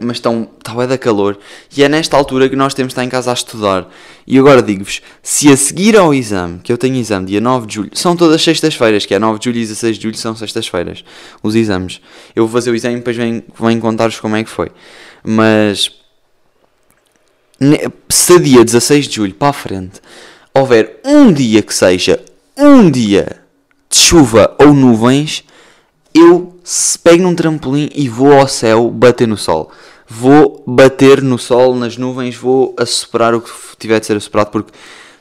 Mas 0.00 0.16
estão, 0.16 0.48
está 0.58 0.72
bué 0.72 0.86
da 0.86 0.96
calor 0.96 1.38
e 1.76 1.82
é 1.82 1.88
nesta 1.88 2.16
altura 2.16 2.48
que 2.48 2.56
nós 2.56 2.72
temos 2.72 2.90
de 2.90 2.92
estar 2.94 3.04
em 3.04 3.08
casa 3.08 3.30
a 3.30 3.34
estudar. 3.34 3.88
E 4.26 4.38
agora 4.38 4.62
digo-vos, 4.62 5.02
se 5.22 5.52
a 5.52 5.56
seguir 5.56 5.96
ao 5.96 6.14
exame, 6.14 6.60
que 6.60 6.72
eu 6.72 6.78
tenho 6.78 6.96
exame 6.96 7.26
dia 7.26 7.40
9 7.40 7.66
de 7.66 7.74
julho, 7.74 7.90
são 7.92 8.16
todas 8.16 8.42
sextas-feiras, 8.42 9.04
que 9.04 9.14
é 9.14 9.18
9 9.18 9.38
de 9.38 9.44
julho 9.44 9.58
e 9.58 9.60
16 9.60 9.96
de 9.96 10.02
julho 10.02 10.16
são 10.16 10.34
sextas-feiras, 10.34 11.04
os 11.42 11.54
exames. 11.54 12.00
Eu 12.34 12.46
vou 12.46 12.52
fazer 12.52 12.70
o 12.70 12.74
exame 12.74 12.94
e 12.94 12.98
depois 12.98 13.16
venho, 13.16 13.42
venho 13.60 13.80
contar-vos 13.80 14.18
como 14.18 14.36
é 14.36 14.42
que 14.42 14.50
foi. 14.50 14.70
Mas 15.22 15.90
se 18.08 18.34
a 18.34 18.38
dia 18.38 18.64
16 18.64 19.06
de 19.06 19.16
julho 19.16 19.34
para 19.34 19.48
a 19.48 19.52
frente 19.52 20.00
houver 20.54 21.00
um 21.04 21.32
dia 21.32 21.62
que 21.62 21.74
seja 21.74 22.18
um 22.56 22.90
dia 22.90 23.40
de 23.88 23.98
chuva 23.98 24.56
ou 24.58 24.72
nuvens, 24.72 25.44
eu 26.14 26.58
pego 27.02 27.22
num 27.22 27.34
trampolim 27.34 27.88
e 27.94 28.08
vou 28.08 28.32
ao 28.32 28.48
céu 28.48 28.90
bater 28.90 29.26
no 29.26 29.36
sol. 29.36 29.70
Vou 30.08 30.62
bater 30.66 31.22
no 31.22 31.38
sol, 31.38 31.74
nas 31.74 31.96
nuvens, 31.96 32.36
vou 32.36 32.74
assoprar 32.76 33.34
o 33.34 33.40
que 33.40 33.50
tiver 33.78 34.00
de 34.00 34.06
ser 34.06 34.16
assoprado, 34.16 34.50
porque 34.50 34.72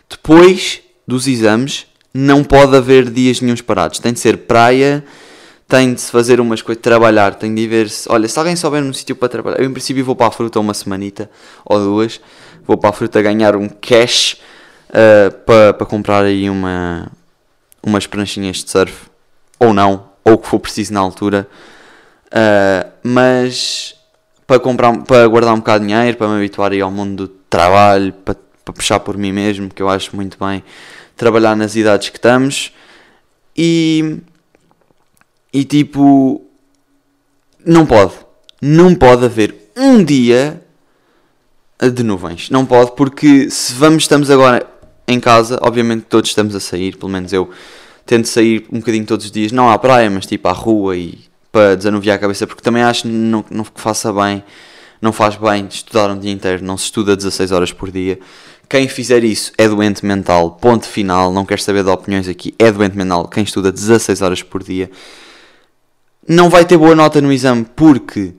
depois 0.10 0.82
dos 1.08 1.27
exames 1.27 1.86
não 2.13 2.44
pode 2.44 2.75
haver 2.75 3.10
dias 3.10 3.39
nenhums 3.39 3.62
parados. 3.62 4.00
Tem 4.00 4.12
de 4.12 4.20
ser 4.20 4.38
praia, 4.38 5.03
tem 5.68 5.94
de 5.94 6.01
se 6.01 6.12
fazer 6.12 6.39
umas 6.39 6.62
coisas, 6.62 6.82
trabalhar, 6.82 7.36
tem 7.36 7.53
de 7.53 7.68
ver 7.68 7.89
se. 7.89 8.12
Olha, 8.12 8.27
se 8.27 8.38
alguém 8.39 8.56
souber 8.56 8.82
um 8.84 8.91
sítio 8.91 9.15
para 9.15 9.29
trabalhar, 9.29 9.60
eu 9.60 9.65
em 9.70 9.72
princípio 9.72 10.03
vou 10.03 10.15
para 10.15 10.27
a 10.27 10.32
fruta 10.32 10.60
uma 10.60 10.74
semanita 10.74 11.29
ou 11.63 11.79
duas, 11.79 12.20
vou 12.65 12.77
para 12.77 12.89
a 12.89 12.94
fruta 12.94 13.22
ganhar 13.22 13.56
um 13.56 13.70
cash 13.70 14.38
ah, 14.91 15.32
para, 15.46 15.74
para 15.74 15.86
comprar 15.86 16.24
aí 16.24 16.50
uma, 16.50 17.12
umas 17.84 18.08
pranchinhas 18.08 18.58
de 18.58 18.70
surf, 18.70 18.94
ou 19.60 19.74
não, 19.74 20.08
ou 20.29 20.36
o 20.36 20.38
que 20.38 20.48
for 20.48 20.59
preciso 20.59 20.93
na 20.93 21.00
altura, 21.00 21.48
Ah, 22.31 22.88
mas 23.03 23.95
para 24.45 24.59
comprar, 24.59 24.95
para 25.03 25.27
guardar 25.27 25.53
um 25.53 25.57
bocado 25.57 25.86
de 25.86 25.91
dinheiro, 25.91 26.17
para 26.17 26.27
me 26.27 26.36
habituar 26.36 26.71
ao 26.81 26.91
mundo 26.91 27.27
do 27.27 27.33
trabalho, 27.50 28.13
para, 28.13 28.36
para 28.63 28.74
puxar 28.74 29.00
por 29.00 29.17
mim 29.17 29.31
mesmo, 29.31 29.69
que 29.69 29.81
eu 29.81 29.89
acho 29.89 30.15
muito 30.15 30.38
bem 30.39 30.63
trabalhar 31.15 31.55
nas 31.55 31.75
idades 31.75 32.09
que 32.09 32.17
estamos. 32.17 32.71
E 33.55 34.17
e 35.51 35.63
tipo 35.63 36.45
não 37.65 37.86
pode. 37.86 38.13
Não 38.62 38.93
pode 38.93 39.25
haver 39.25 39.71
um 39.75 40.03
dia 40.03 40.62
de 41.81 42.03
nuvens. 42.03 42.50
Não 42.50 42.65
pode 42.65 42.91
porque 42.95 43.50
se 43.50 43.74
vamos 43.74 44.03
estamos 44.03 44.29
agora 44.29 44.65
em 45.07 45.19
casa 45.19 45.57
obviamente 45.62 46.03
todos 46.03 46.29
estamos 46.29 46.55
a 46.55 46.59
sair 46.59 46.95
pelo 46.95 47.12
menos 47.12 47.33
eu 47.33 47.50
tento 48.09 48.27
sair 48.27 48.65
um 48.71 48.79
bocadinho 48.79 49.05
todos 49.05 49.27
os 49.27 49.31
dias 49.31 49.51
não 49.51 49.69
à 49.69 49.77
praia 49.77 50.09
mas 50.09 50.25
tipo 50.25 50.47
à 50.47 50.51
rua 50.51 50.97
e 50.97 51.19
para 51.51 51.75
desanuviar 51.75 52.15
a 52.15 52.19
cabeça 52.19 52.47
porque 52.47 52.63
também 52.63 52.81
acho 52.81 53.07
não, 53.07 53.45
não 53.51 53.63
que 53.63 53.79
faça 53.79 54.11
bem 54.11 54.43
não 54.99 55.13
faz 55.13 55.35
bem 55.35 55.67
estudar 55.69 56.09
um 56.09 56.17
dia 56.17 56.31
inteiro 56.31 56.65
não 56.65 56.75
se 56.75 56.85
estuda 56.85 57.15
16 57.15 57.51
horas 57.51 57.71
por 57.71 57.91
dia 57.91 58.17
quem 58.67 58.87
fizer 58.87 59.23
isso 59.23 59.51
é 59.59 59.67
doente 59.67 60.03
mental 60.03 60.57
ponto 60.59 60.87
final 60.87 61.31
não 61.31 61.45
quero 61.45 61.61
saber 61.61 61.83
de 61.83 61.89
opiniões 61.91 62.27
aqui 62.27 62.51
é 62.57 62.71
doente 62.71 62.97
mental 62.97 63.27
quem 63.27 63.43
estuda 63.43 63.71
16 63.71 64.23
horas 64.23 64.41
por 64.41 64.63
dia 64.63 64.89
não 66.27 66.49
vai 66.49 66.65
ter 66.65 66.77
boa 66.77 66.95
nota 66.95 67.21
no 67.21 67.31
exame 67.31 67.63
porque 67.75 68.33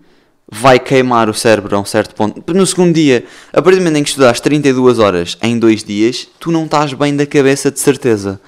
vai 0.51 0.81
queimar 0.81 1.31
o 1.31 1.35
cérebro 1.35 1.77
a 1.77 1.81
um 1.81 1.85
certo 1.85 2.13
ponto. 2.13 2.53
No 2.53 2.67
segundo 2.67 2.93
dia, 2.93 3.25
a 3.53 3.63
partir 3.63 3.79
do 3.79 3.83
momento 3.83 3.99
em 3.99 4.03
que 4.03 4.09
estudares 4.09 4.41
32 4.41 4.99
horas 4.99 5.39
em 5.41 5.57
dois 5.57 5.85
dias, 5.85 6.27
tu 6.41 6.51
não 6.51 6.65
estás 6.65 6.93
bem 6.93 7.15
da 7.15 7.25
cabeça 7.25 7.71
de 7.71 7.79
certeza. 7.79 8.41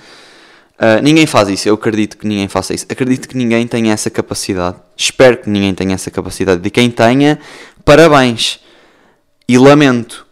Ah, 0.84 1.00
ninguém 1.00 1.26
faz 1.26 1.48
isso, 1.48 1.68
eu 1.68 1.74
acredito 1.74 2.16
que 2.18 2.26
ninguém 2.26 2.48
faça 2.48 2.74
isso. 2.74 2.84
Acredito 2.90 3.28
que 3.28 3.36
ninguém 3.36 3.68
tenha 3.68 3.92
essa 3.92 4.10
capacidade. 4.10 4.78
Espero 4.96 5.36
que 5.36 5.48
ninguém 5.48 5.72
tenha 5.72 5.94
essa 5.94 6.10
capacidade. 6.10 6.60
De 6.60 6.70
quem 6.70 6.90
tenha, 6.90 7.38
parabéns. 7.84 8.58
E 9.48 9.56
lamento, 9.56 10.26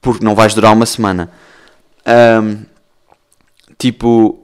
porque 0.00 0.24
não 0.24 0.34
vais 0.34 0.54
durar 0.54 0.72
uma 0.72 0.86
semana. 0.86 1.30
Ahm, 2.06 2.64
tipo, 3.76 4.38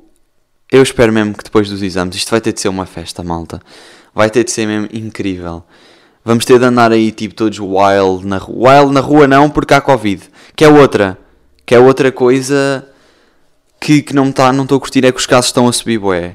eu 0.71 0.83
espero 0.83 1.11
mesmo 1.11 1.33
que 1.33 1.45
depois 1.45 1.71
dos 1.71 1.81
exames, 1.83 2.17
isto 2.17 2.31
vai 2.31 2.41
ter 2.43 2.53
de 2.53 2.61
ser 2.61 2.69
uma 2.69 2.85
festa, 2.85 3.23
malta. 3.23 3.59
Vai 4.15 4.29
ter 4.29 4.45
de 4.45 4.51
ser 4.51 4.67
mesmo 4.67 4.89
incrível. 4.93 5.65
Vamos 6.23 6.45
ter 6.45 6.59
de 6.59 6.67
andar 6.67 6.93
aí, 6.93 7.11
tipo, 7.11 7.35
todos 7.35 7.59
wild 7.59 8.27
na 8.27 8.37
rua. 8.37 8.75
Wild 8.75 8.93
na 8.93 9.01
rua 9.01 9.27
não, 9.27 9.49
porque 9.49 9.73
há 9.73 9.81
Covid. 9.81 10.23
Que 10.55 10.67
é 10.67 10.69
outra. 10.69 11.17
Que 11.65 11.75
é 11.75 11.79
outra 11.79 12.13
coisa 12.13 12.87
que, 13.87 14.03
que 14.03 14.17
não 14.17 14.25
me 14.25 14.33
tá, 14.33 14.51
estou 14.51 14.79
a 14.79 14.81
curtir, 14.81 15.05
é 15.05 15.13
que 15.13 15.19
os 15.19 15.27
casos 15.27 15.47
estão 15.47 15.69
a 15.69 15.73
subir, 15.73 15.97
bué. 15.97 16.35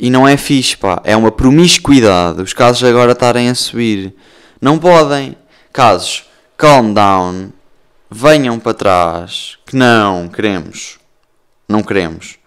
E 0.00 0.08
não 0.08 0.26
é 0.26 0.38
fixe, 0.38 0.74
pá. 0.74 1.02
É 1.04 1.14
uma 1.14 1.30
promiscuidade. 1.30 2.40
Os 2.40 2.54
casos 2.54 2.82
agora 2.82 3.12
estarem 3.12 3.50
a 3.50 3.54
subir. 3.54 4.14
Não 4.58 4.78
podem. 4.78 5.36
Casos, 5.70 6.24
calm 6.56 6.94
down. 6.94 7.50
Venham 8.10 8.58
para 8.58 8.72
trás. 8.72 9.58
Que 9.66 9.76
não 9.76 10.28
queremos. 10.28 10.98
Não 11.68 11.82
queremos 11.82 12.38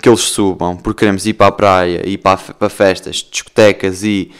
que 0.00 0.08
eles 0.08 0.20
subam, 0.20 0.76
porque 0.76 1.00
queremos 1.00 1.26
ir 1.26 1.32
para 1.32 1.46
a 1.46 1.52
praia, 1.52 2.06
ir 2.06 2.18
para, 2.18 2.36
para 2.36 2.68
festas, 2.68 3.26
discotecas 3.28 4.04
e 4.04 4.30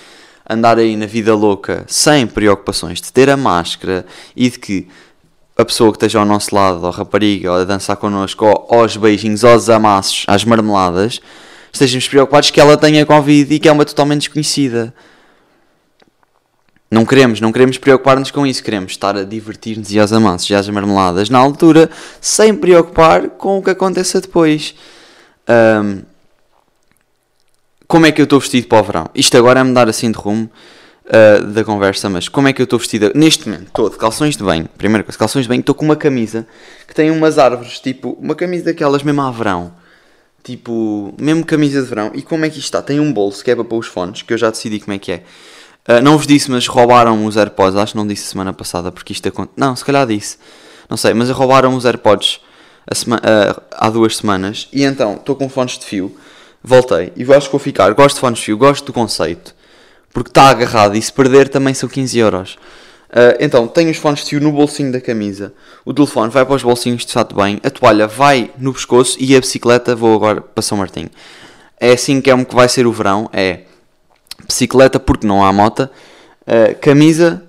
andar 0.49 0.78
aí 0.78 0.95
na 0.95 1.06
vida 1.06 1.35
louca 1.35 1.85
sem 1.88 2.26
preocupações 2.26 3.00
de 3.00 3.11
ter 3.11 3.30
a 3.30 3.38
máscara 3.38 4.04
e 4.37 4.50
de 4.50 4.59
que 4.59 4.87
a 5.56 5.64
pessoa 5.64 5.90
que 5.90 5.96
esteja 5.96 6.18
ao 6.18 6.26
nosso 6.26 6.54
lado, 6.54 6.82
ou 6.82 6.88
a 6.88 6.90
rapariga, 6.90 7.50
ou 7.50 7.58
a 7.58 7.64
dançar 7.64 7.96
connosco, 7.96 8.44
ou 8.44 8.80
aos 8.80 8.96
beijinhos, 8.96 9.42
aos 9.42 9.70
amassos, 9.70 10.25
às 10.26 10.44
marmeladas, 10.44 11.20
estejamos 11.72 12.06
preocupados 12.06 12.50
que 12.50 12.60
ela 12.60 12.76
tenha 12.76 13.06
Covid 13.06 13.54
e 13.54 13.58
que 13.58 13.68
é 13.68 13.72
uma 13.72 13.84
totalmente 13.84 14.22
desconhecida. 14.22 14.92
Não 16.90 17.04
queremos, 17.04 17.40
não 17.40 17.50
queremos 17.50 17.78
preocupar-nos 17.78 18.30
com 18.30 18.46
isso, 18.46 18.62
queremos 18.62 18.92
estar 18.92 19.16
a 19.16 19.25
divertir-nos 19.25 19.90
e 19.90 19.98
aos 19.98 20.12
amassos 20.12 20.48
e 20.50 20.54
às 20.54 20.68
marmeladas 20.68 21.30
na 21.30 21.38
altura, 21.38 21.90
sem 22.20 22.54
preocupar 22.54 23.30
com 23.30 23.58
o 23.58 23.62
que 23.62 23.70
aconteça 23.70 24.20
depois. 24.20 24.75
Ahm, 25.48 26.02
como 27.88 28.06
é 28.06 28.12
que 28.12 28.20
eu 28.20 28.25
estou 28.25 28.38
vestido 28.38 28.68
para 28.68 28.80
o 28.80 28.84
verão? 28.84 29.10
Isto 29.14 29.36
agora 29.36 29.60
é 29.60 29.62
mudar 29.62 29.88
assim 29.88 30.10
de 30.12 30.18
rumo 30.18 30.50
uh, 31.06 31.44
da 31.46 31.64
conversa, 31.64 32.08
mas 32.08 32.28
como 32.28 32.48
é 32.48 32.52
que 32.52 32.60
eu 32.60 32.64
estou 32.64 32.78
vestido 32.78 33.12
neste 33.14 33.48
momento? 33.48 33.68
Estou 33.68 33.90
de 33.90 33.96
calções 33.96 34.36
de 34.36 34.42
banho, 34.42 34.68
primeira 34.76 35.04
coisa, 35.04 35.18
calções 35.18 35.44
de 35.44 35.48
banho, 35.48 35.60
estou 35.60 35.75
com 35.75 35.84
uma 35.84 35.96
camisa 35.96 36.46
que 36.86 36.94
tem 36.94 37.10
umas 37.10 37.38
árvores, 37.38 37.78
tipo, 37.80 38.16
uma 38.20 38.34
camisa 38.34 38.64
daquelas 38.66 39.02
mesmo 39.02 39.22
a 39.22 39.30
verão. 39.30 39.72
Tipo, 40.42 41.12
mesmo 41.18 41.44
camisa 41.44 41.82
de 41.82 41.88
verão. 41.88 42.12
E 42.14 42.22
como 42.22 42.44
é 42.44 42.48
que 42.48 42.58
isto 42.58 42.66
está? 42.66 42.80
Tem 42.80 43.00
um 43.00 43.12
bolso 43.12 43.42
que 43.42 43.50
é 43.50 43.54
para 43.54 43.64
pôr 43.64 43.78
os 43.78 43.88
fones, 43.88 44.22
que 44.22 44.32
eu 44.32 44.38
já 44.38 44.48
decidi 44.48 44.78
como 44.78 44.92
é 44.92 44.98
que 44.98 45.10
é. 45.10 45.22
Uh, 45.88 46.00
não 46.00 46.16
vos 46.16 46.25
disse, 46.25 46.48
mas 46.52 46.68
roubaram 46.68 47.25
os 47.26 47.36
AirPods. 47.36 47.76
Acho 47.76 47.92
que 47.94 47.98
não 47.98 48.06
disse 48.06 48.26
semana 48.26 48.52
passada, 48.52 48.92
porque 48.92 49.12
isto 49.12 49.26
acontece. 49.26 49.58
Não, 49.58 49.75
se 49.75 49.84
calhar 49.84 50.06
disse. 50.06 50.38
Não 50.88 50.96
sei, 50.96 51.14
mas 51.14 51.30
roubaram 51.30 51.75
os 51.75 51.84
AirPods 51.84 52.40
sema... 52.94 53.16
uh, 53.16 53.60
há 53.72 53.90
duas 53.90 54.16
semanas. 54.16 54.68
E 54.72 54.84
então, 54.84 55.14
estou 55.14 55.34
com 55.34 55.48
fones 55.48 55.76
de 55.78 55.84
fio. 55.84 56.16
Voltei. 56.62 57.12
E 57.16 57.25
acho 57.34 57.46
que 57.46 57.52
vou 57.52 57.58
ficar. 57.58 57.92
Gosto 57.94 58.14
de 58.14 58.20
fones 58.20 58.38
de 58.38 58.44
fio, 58.44 58.56
gosto 58.56 58.84
do 58.84 58.92
conceito. 58.92 59.52
Porque 60.12 60.30
está 60.30 60.48
agarrado. 60.48 60.96
E 60.96 61.02
se 61.02 61.12
perder 61.12 61.48
também 61.48 61.75
são 61.75 61.88
15 61.88 62.18
euros. 62.18 62.58
Uh, 63.08 63.38
então, 63.38 63.68
tenho 63.68 63.90
os 63.90 63.96
fones 63.96 64.25
de 64.25 64.30
fio 64.30 64.40
no 64.40 64.52
bolsinho 64.52 64.90
da 64.90 65.00
camisa. 65.00 65.52
O 65.84 65.94
telefone 65.94 66.30
vai 66.30 66.44
para 66.44 66.54
os 66.54 66.62
bolsinhos 66.62 67.04
de 67.04 67.12
fato 67.12 67.34
bem. 67.34 67.60
A 67.62 67.70
toalha 67.70 68.06
vai 68.06 68.50
no 68.58 68.72
pescoço. 68.72 69.16
E 69.20 69.36
a 69.36 69.40
bicicleta 69.40 69.94
vou 69.94 70.14
agora 70.14 70.40
para 70.40 70.62
São 70.62 70.78
Martinho. 70.78 71.10
É 71.78 71.92
assim 71.92 72.20
que 72.20 72.30
é 72.30 72.44
que 72.44 72.54
vai 72.54 72.68
ser 72.68 72.86
o 72.86 72.92
verão. 72.92 73.30
É 73.32 73.60
bicicleta 74.46 74.98
porque 74.98 75.26
não 75.26 75.44
há 75.44 75.52
mota. 75.52 75.90
Uh, 76.42 76.78
camisa, 76.80 77.42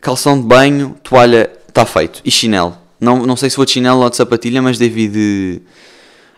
calção 0.00 0.40
de 0.40 0.46
banho, 0.46 0.96
toalha, 1.02 1.50
está 1.68 1.84
feito. 1.84 2.20
E 2.24 2.30
chinelo. 2.30 2.76
Não, 3.00 3.26
não 3.26 3.36
sei 3.36 3.50
se 3.50 3.56
vou 3.56 3.64
de 3.64 3.72
chinelo 3.72 4.00
ou 4.00 4.10
de 4.10 4.16
sapatilha, 4.16 4.62
mas 4.62 4.78
devido 4.78 5.12
de... 5.12 5.62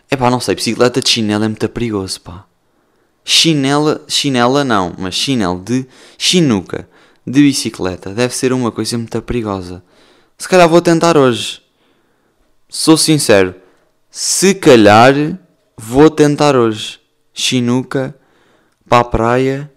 É 0.09 0.15
pá, 0.15 0.29
não 0.29 0.39
sei, 0.39 0.55
bicicleta 0.55 1.01
de 1.01 1.09
chinelo 1.09 1.43
é 1.43 1.47
muito 1.47 1.67
perigoso, 1.69 2.21
pá. 2.21 2.45
Chinela, 3.29 4.05
chinela 4.07 4.63
não, 4.63 4.95
mas 4.97 5.13
chinelo 5.13 5.59
de 5.59 5.85
chinuca 6.17 6.87
de 7.25 7.41
bicicleta 7.41 8.11
deve 8.11 8.33
ser 8.33 8.53
uma 8.53 8.71
coisa 8.71 8.97
muito 8.97 9.21
perigosa. 9.21 9.83
Se 10.37 10.47
calhar 10.47 10.69
vou 10.69 10.81
tentar 10.81 11.17
hoje. 11.17 11.61
Sou 12.69 12.95
sincero. 12.95 13.53
Se 14.09 14.55
calhar 14.55 15.13
vou 15.75 16.09
tentar 16.09 16.55
hoje. 16.55 17.01
Chinuca 17.33 18.15
para 18.87 18.99
a 18.99 19.03
praia. 19.03 19.71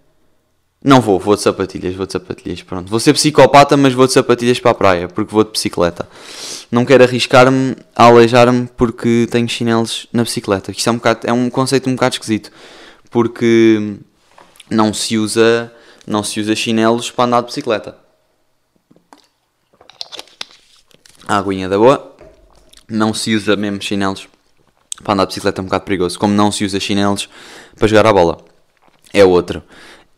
Não 0.81 1.01
vou, 1.01 1.19
vou 1.19 1.35
de 1.35 1.41
sapatilhas, 1.41 1.93
vou 1.93 2.05
de 2.05 2.13
sapatilhas, 2.13 2.61
pronto. 2.61 2.89
Vou 2.89 3.01
ser 3.01 3.11
psicopata, 3.11 3.75
mas 3.75 3.93
vou 3.93 4.07
de 4.07 4.13
sapatilhas 4.13 4.61
para 4.61 4.71
a 4.71 4.75
praia, 4.75 5.07
porque 5.09 5.29
vou 5.29 5.43
de 5.43 5.51
bicicleta. 5.51 6.07
Não 6.71 6.85
quero 6.85 7.03
arriscar-me 7.03 7.75
a 7.93 8.05
aleijar-me 8.05 8.69
porque 8.77 9.27
tenho 9.29 9.49
chinelos 9.49 10.07
na 10.13 10.23
bicicleta. 10.23 10.71
Isto 10.71 10.87
é 10.87 10.91
um, 10.93 10.95
bocado, 10.95 11.19
é 11.25 11.33
um 11.33 11.49
conceito 11.49 11.89
um 11.89 11.95
bocado 11.95 12.15
esquisito, 12.15 12.49
porque 13.11 13.97
não 14.69 14.91
se 14.93 15.17
usa 15.17 15.71
não 16.07 16.23
se 16.23 16.39
usa 16.39 16.55
chinelos 16.55 17.11
para 17.11 17.25
andar 17.25 17.41
de 17.41 17.47
bicicleta. 17.47 17.95
A 21.27 21.37
aguinha 21.37 21.69
da 21.69 21.77
boa. 21.77 22.15
Não 22.89 23.13
se 23.13 23.35
usa 23.35 23.55
mesmo 23.55 23.81
chinelos 23.81 24.27
para 25.03 25.13
andar 25.13 25.25
de 25.25 25.29
bicicleta, 25.29 25.61
é 25.61 25.63
um 25.63 25.65
bocado 25.65 25.85
perigoso. 25.85 26.17
Como 26.17 26.33
não 26.33 26.51
se 26.51 26.65
usa 26.65 26.79
chinelos 26.79 27.29
para 27.77 27.87
jogar 27.87 28.07
a 28.07 28.13
bola. 28.13 28.43
É 29.13 29.23
outro. 29.23 29.63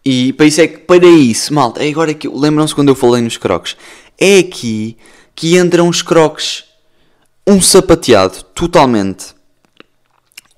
E 0.06 0.34
para 0.34 0.46
isso 0.46 0.62
é 0.62 0.68
que, 0.68 0.78
para 0.80 1.06
isso, 1.06 1.54
malta, 1.54 1.84
é 1.84 1.90
agora 1.90 2.14
que 2.14 2.28
lembram-se 2.28 2.74
quando 2.74 2.90
eu 2.90 2.96
falei 2.96 3.22
nos 3.22 3.38
crocs. 3.38 3.78
É 4.18 4.40
aqui 4.40 4.98
que 5.36 5.58
entram 5.58 5.88
os 5.88 6.02
crocs. 6.02 6.66
Um 7.46 7.62
sapateado 7.62 8.42
totalmente. 8.56 9.36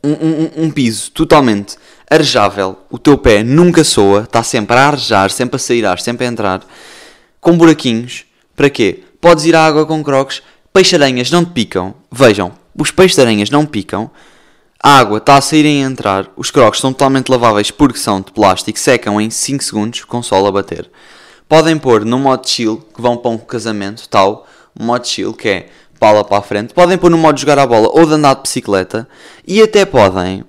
Um, 0.03 0.11
um, 0.11 0.65
um 0.65 0.71
piso 0.71 1.09
totalmente 1.11 1.77
arejável, 2.09 2.77
o 2.89 2.97
teu 2.97 3.17
pé 3.17 3.43
nunca 3.43 3.83
soa, 3.83 4.21
está 4.21 4.43
sempre 4.43 4.75
a 4.75 4.87
arejar, 4.87 5.31
sempre 5.31 5.55
a 5.55 5.59
sair 5.59 5.83
sempre 5.99 6.25
a 6.25 6.29
entrar, 6.29 6.61
com 7.41 7.57
buraquinhos. 7.57 8.25
Para 8.55 8.69
quê? 8.69 9.03
Podes 9.19 9.45
ir 9.45 9.55
à 9.55 9.65
água 9.65 9.85
com 9.85 10.03
crocs, 10.03 10.41
peixe-aranhas 10.71 11.31
não 11.31 11.43
te 11.43 11.51
picam. 11.51 11.95
Vejam, 12.11 12.51
os 12.77 12.91
peixes-aranhas 12.91 13.49
não 13.49 13.65
picam, 13.65 14.09
a 14.81 14.99
água 14.99 15.17
está 15.17 15.37
a 15.37 15.41
sair 15.41 15.65
e 15.65 15.81
a 15.81 15.85
entrar, 15.85 16.31
os 16.37 16.51
crocs 16.51 16.79
são 16.79 16.93
totalmente 16.93 17.29
laváveis 17.29 17.71
porque 17.71 17.97
são 17.97 18.21
de 18.21 18.31
plástico, 18.31 18.77
secam 18.77 19.19
em 19.19 19.29
5 19.29 19.63
segundos 19.63 20.03
com 20.03 20.21
sol 20.21 20.45
a 20.45 20.51
bater. 20.51 20.89
Podem 21.47 21.77
pôr 21.77 22.05
no 22.05 22.19
modo 22.19 22.47
chill, 22.47 22.83
que 22.93 23.01
vão 23.01 23.17
para 23.17 23.31
um 23.31 23.37
casamento, 23.37 24.07
tal, 24.09 24.47
modo 24.79 25.07
chill, 25.07 25.33
que 25.33 25.47
é 25.47 25.69
pala 25.99 26.23
para 26.23 26.37
a 26.37 26.41
frente. 26.41 26.73
Podem 26.73 26.97
pôr 26.97 27.09
no 27.09 27.17
modo 27.17 27.35
de 27.35 27.41
jogar 27.41 27.59
a 27.59 27.65
bola 27.65 27.89
ou 27.91 28.05
de 28.05 28.13
andar 28.13 28.35
de 28.35 28.41
bicicleta. 28.41 29.07
E 29.47 29.61
até 29.61 29.85
podem 29.85 30.43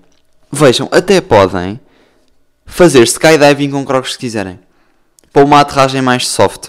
Vejam, 0.56 0.88
até 0.90 1.20
podem 1.20 1.78
fazer 2.64 3.02
skydiving 3.02 3.70
com 3.70 3.84
crocs 3.84 4.12
se 4.12 4.18
quiserem. 4.18 4.58
Para 5.30 5.44
uma 5.44 5.60
aterragem 5.60 6.00
mais 6.00 6.26
soft. 6.26 6.68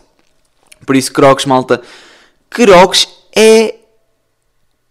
Por 0.86 0.97
isso, 0.97 1.13
crocs, 1.13 1.45
malta. 1.45 1.82
Crocs 2.50 3.08
é 3.34 3.76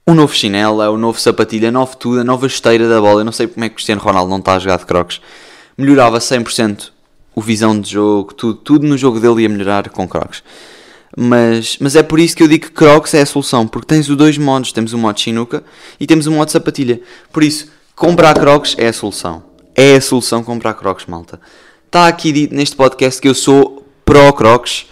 o 0.06 0.14
novo 0.14 0.34
chinelo, 0.34 0.80
é 0.80 0.88
o 0.88 0.96
novo 0.96 1.20
sapatilha, 1.20 1.70
novo 1.70 1.94
tudo, 1.94 2.20
a 2.20 2.24
nova 2.24 2.46
esteira 2.46 2.88
da 2.88 2.98
bola. 2.98 3.20
Eu 3.20 3.24
não 3.26 3.32
sei 3.32 3.46
como 3.46 3.66
é 3.66 3.68
que 3.68 3.74
Cristiano 3.74 4.00
Ronaldo 4.00 4.30
não 4.30 4.38
está 4.38 4.54
a 4.54 4.58
jogar 4.58 4.78
de 4.78 4.86
crocs. 4.86 5.20
Melhorava 5.76 6.18
100% 6.18 6.90
o 7.34 7.42
visão 7.42 7.78
de 7.78 7.90
jogo, 7.90 8.32
tudo, 8.32 8.54
tudo 8.54 8.86
no 8.86 8.96
jogo 8.96 9.20
dele 9.20 9.42
ia 9.42 9.48
melhorar 9.50 9.90
com 9.90 10.08
crocs. 10.08 10.42
Mas, 11.14 11.76
mas 11.80 11.96
é 11.96 12.02
por 12.02 12.18
isso 12.18 12.34
que 12.34 12.42
eu 12.42 12.48
digo 12.48 12.64
que 12.64 12.72
crocs 12.72 13.12
é 13.12 13.20
a 13.20 13.26
solução, 13.26 13.68
porque 13.68 13.88
tens 13.88 14.08
os 14.08 14.16
dois 14.16 14.38
modos, 14.38 14.72
temos 14.72 14.94
o 14.94 14.98
modo 14.98 15.20
chinuca 15.20 15.62
e 16.00 16.06
temos 16.06 16.26
o 16.26 16.32
modo 16.32 16.50
sapatilha. 16.50 16.98
Por 17.30 17.42
isso, 17.42 17.75
Comprar 17.96 18.34
crocs 18.34 18.74
é 18.76 18.88
a 18.88 18.92
solução. 18.92 19.42
É 19.74 19.96
a 19.96 20.00
solução 20.02 20.44
comprar 20.44 20.74
crocs, 20.74 21.06
malta. 21.06 21.40
Está 21.86 22.06
aqui 22.06 22.30
dito 22.30 22.54
neste 22.54 22.76
podcast 22.76 23.18
que 23.18 23.26
eu 23.26 23.34
sou 23.34 23.88
pró-crocs. 24.04 24.84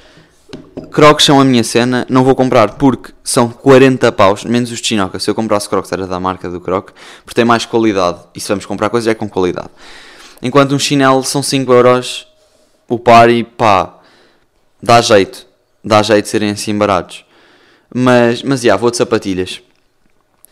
Crocs 0.91 1.23
são 1.23 1.39
a 1.39 1.45
minha 1.45 1.63
cena. 1.63 2.07
Não 2.09 2.25
vou 2.25 2.35
comprar 2.35 2.77
porque 2.77 3.13
são 3.23 3.51
40 3.51 4.11
paus, 4.13 4.43
menos 4.45 4.73
os 4.73 4.81
de 4.81 4.87
Chinoca. 4.89 5.19
Se 5.19 5.29
eu 5.29 5.35
comprasse 5.35 5.69
crocs 5.69 5.93
era 5.93 6.07
da 6.07 6.19
marca 6.19 6.49
do 6.49 6.63
croc, 6.63 6.93
porque 7.27 7.35
tem 7.35 7.45
mais 7.45 7.67
qualidade. 7.67 8.21
E 8.35 8.41
se 8.41 8.49
vamos 8.49 8.65
comprar 8.65 8.89
coisas 8.89 9.07
é 9.07 9.15
com 9.15 9.29
qualidade. 9.29 9.69
Enquanto 10.41 10.75
um 10.75 10.79
chinelo 10.79 11.23
são 11.25 11.43
5 11.43 11.71
euros 11.75 12.27
o 12.89 12.99
par 12.99 13.29
e 13.29 13.45
pá, 13.45 13.99
dá 14.83 15.03
jeito. 15.03 15.47
Dá 15.85 16.03
jeito 16.03 16.25
de 16.25 16.31
serem 16.31 16.51
assim 16.53 16.77
baratos. 16.77 17.23
Mas, 17.95 18.43
mas, 18.43 18.63
já, 18.63 18.69
yeah, 18.69 18.81
vou 18.81 18.91
de 18.91 18.97
sapatilhas. 18.97 19.61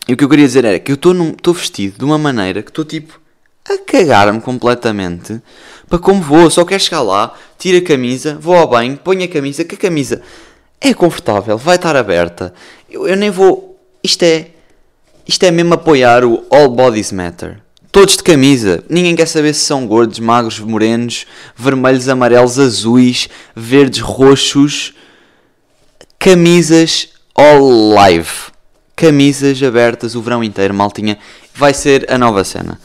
E 0.07 0.13
o 0.13 0.17
que 0.17 0.23
eu 0.23 0.29
queria 0.29 0.45
dizer 0.45 0.65
era 0.65 0.79
que 0.79 0.91
eu 0.91 0.95
estou 0.95 1.53
vestido 1.53 1.97
de 1.97 2.05
uma 2.05 2.17
maneira 2.17 2.61
que 2.61 2.69
estou 2.69 2.83
tipo 2.83 3.21
a 3.65 3.77
cagar-me 3.77 4.41
completamente 4.41 5.41
para 5.87 5.97
como 5.99 6.21
vou. 6.21 6.49
Só 6.49 6.65
quero 6.65 6.83
chegar 6.83 7.01
lá, 7.01 7.33
tiro 7.57 7.77
a 7.77 7.81
camisa, 7.81 8.37
vou 8.39 8.55
ao 8.55 8.67
banho, 8.67 8.97
ponho 8.97 9.23
a 9.23 9.27
camisa, 9.27 9.63
que 9.63 9.75
a 9.75 9.77
camisa 9.77 10.21
é 10.81 10.93
confortável, 10.93 11.57
vai 11.57 11.77
estar 11.77 11.95
aberta. 11.95 12.53
Eu, 12.89 13.07
eu 13.07 13.15
nem 13.15 13.29
vou. 13.29 13.79
Isto 14.03 14.23
é. 14.23 14.47
Isto 15.25 15.43
é 15.45 15.51
mesmo 15.51 15.73
apoiar 15.73 16.25
o 16.25 16.45
All 16.49 16.69
Bodies 16.69 17.13
Matter. 17.13 17.61
Todos 17.89 18.17
de 18.17 18.23
camisa. 18.23 18.83
Ninguém 18.89 19.15
quer 19.15 19.27
saber 19.27 19.53
se 19.53 19.61
são 19.61 19.87
gordos, 19.87 20.19
magros, 20.19 20.59
morenos, 20.59 21.25
vermelhos, 21.55 22.09
amarelos, 22.09 22.59
azuis, 22.59 23.29
verdes, 23.55 24.01
roxos. 24.01 24.93
Camisas 26.19 27.09
all 27.35 27.93
live 27.93 28.52
camisas 28.95 29.61
abertas 29.61 30.15
o 30.15 30.21
verão 30.21 30.43
inteiro, 30.43 30.73
maltinha. 30.73 31.17
Vai 31.53 31.73
ser 31.73 32.05
a 32.11 32.17
nova 32.17 32.43
cena. 32.43 32.79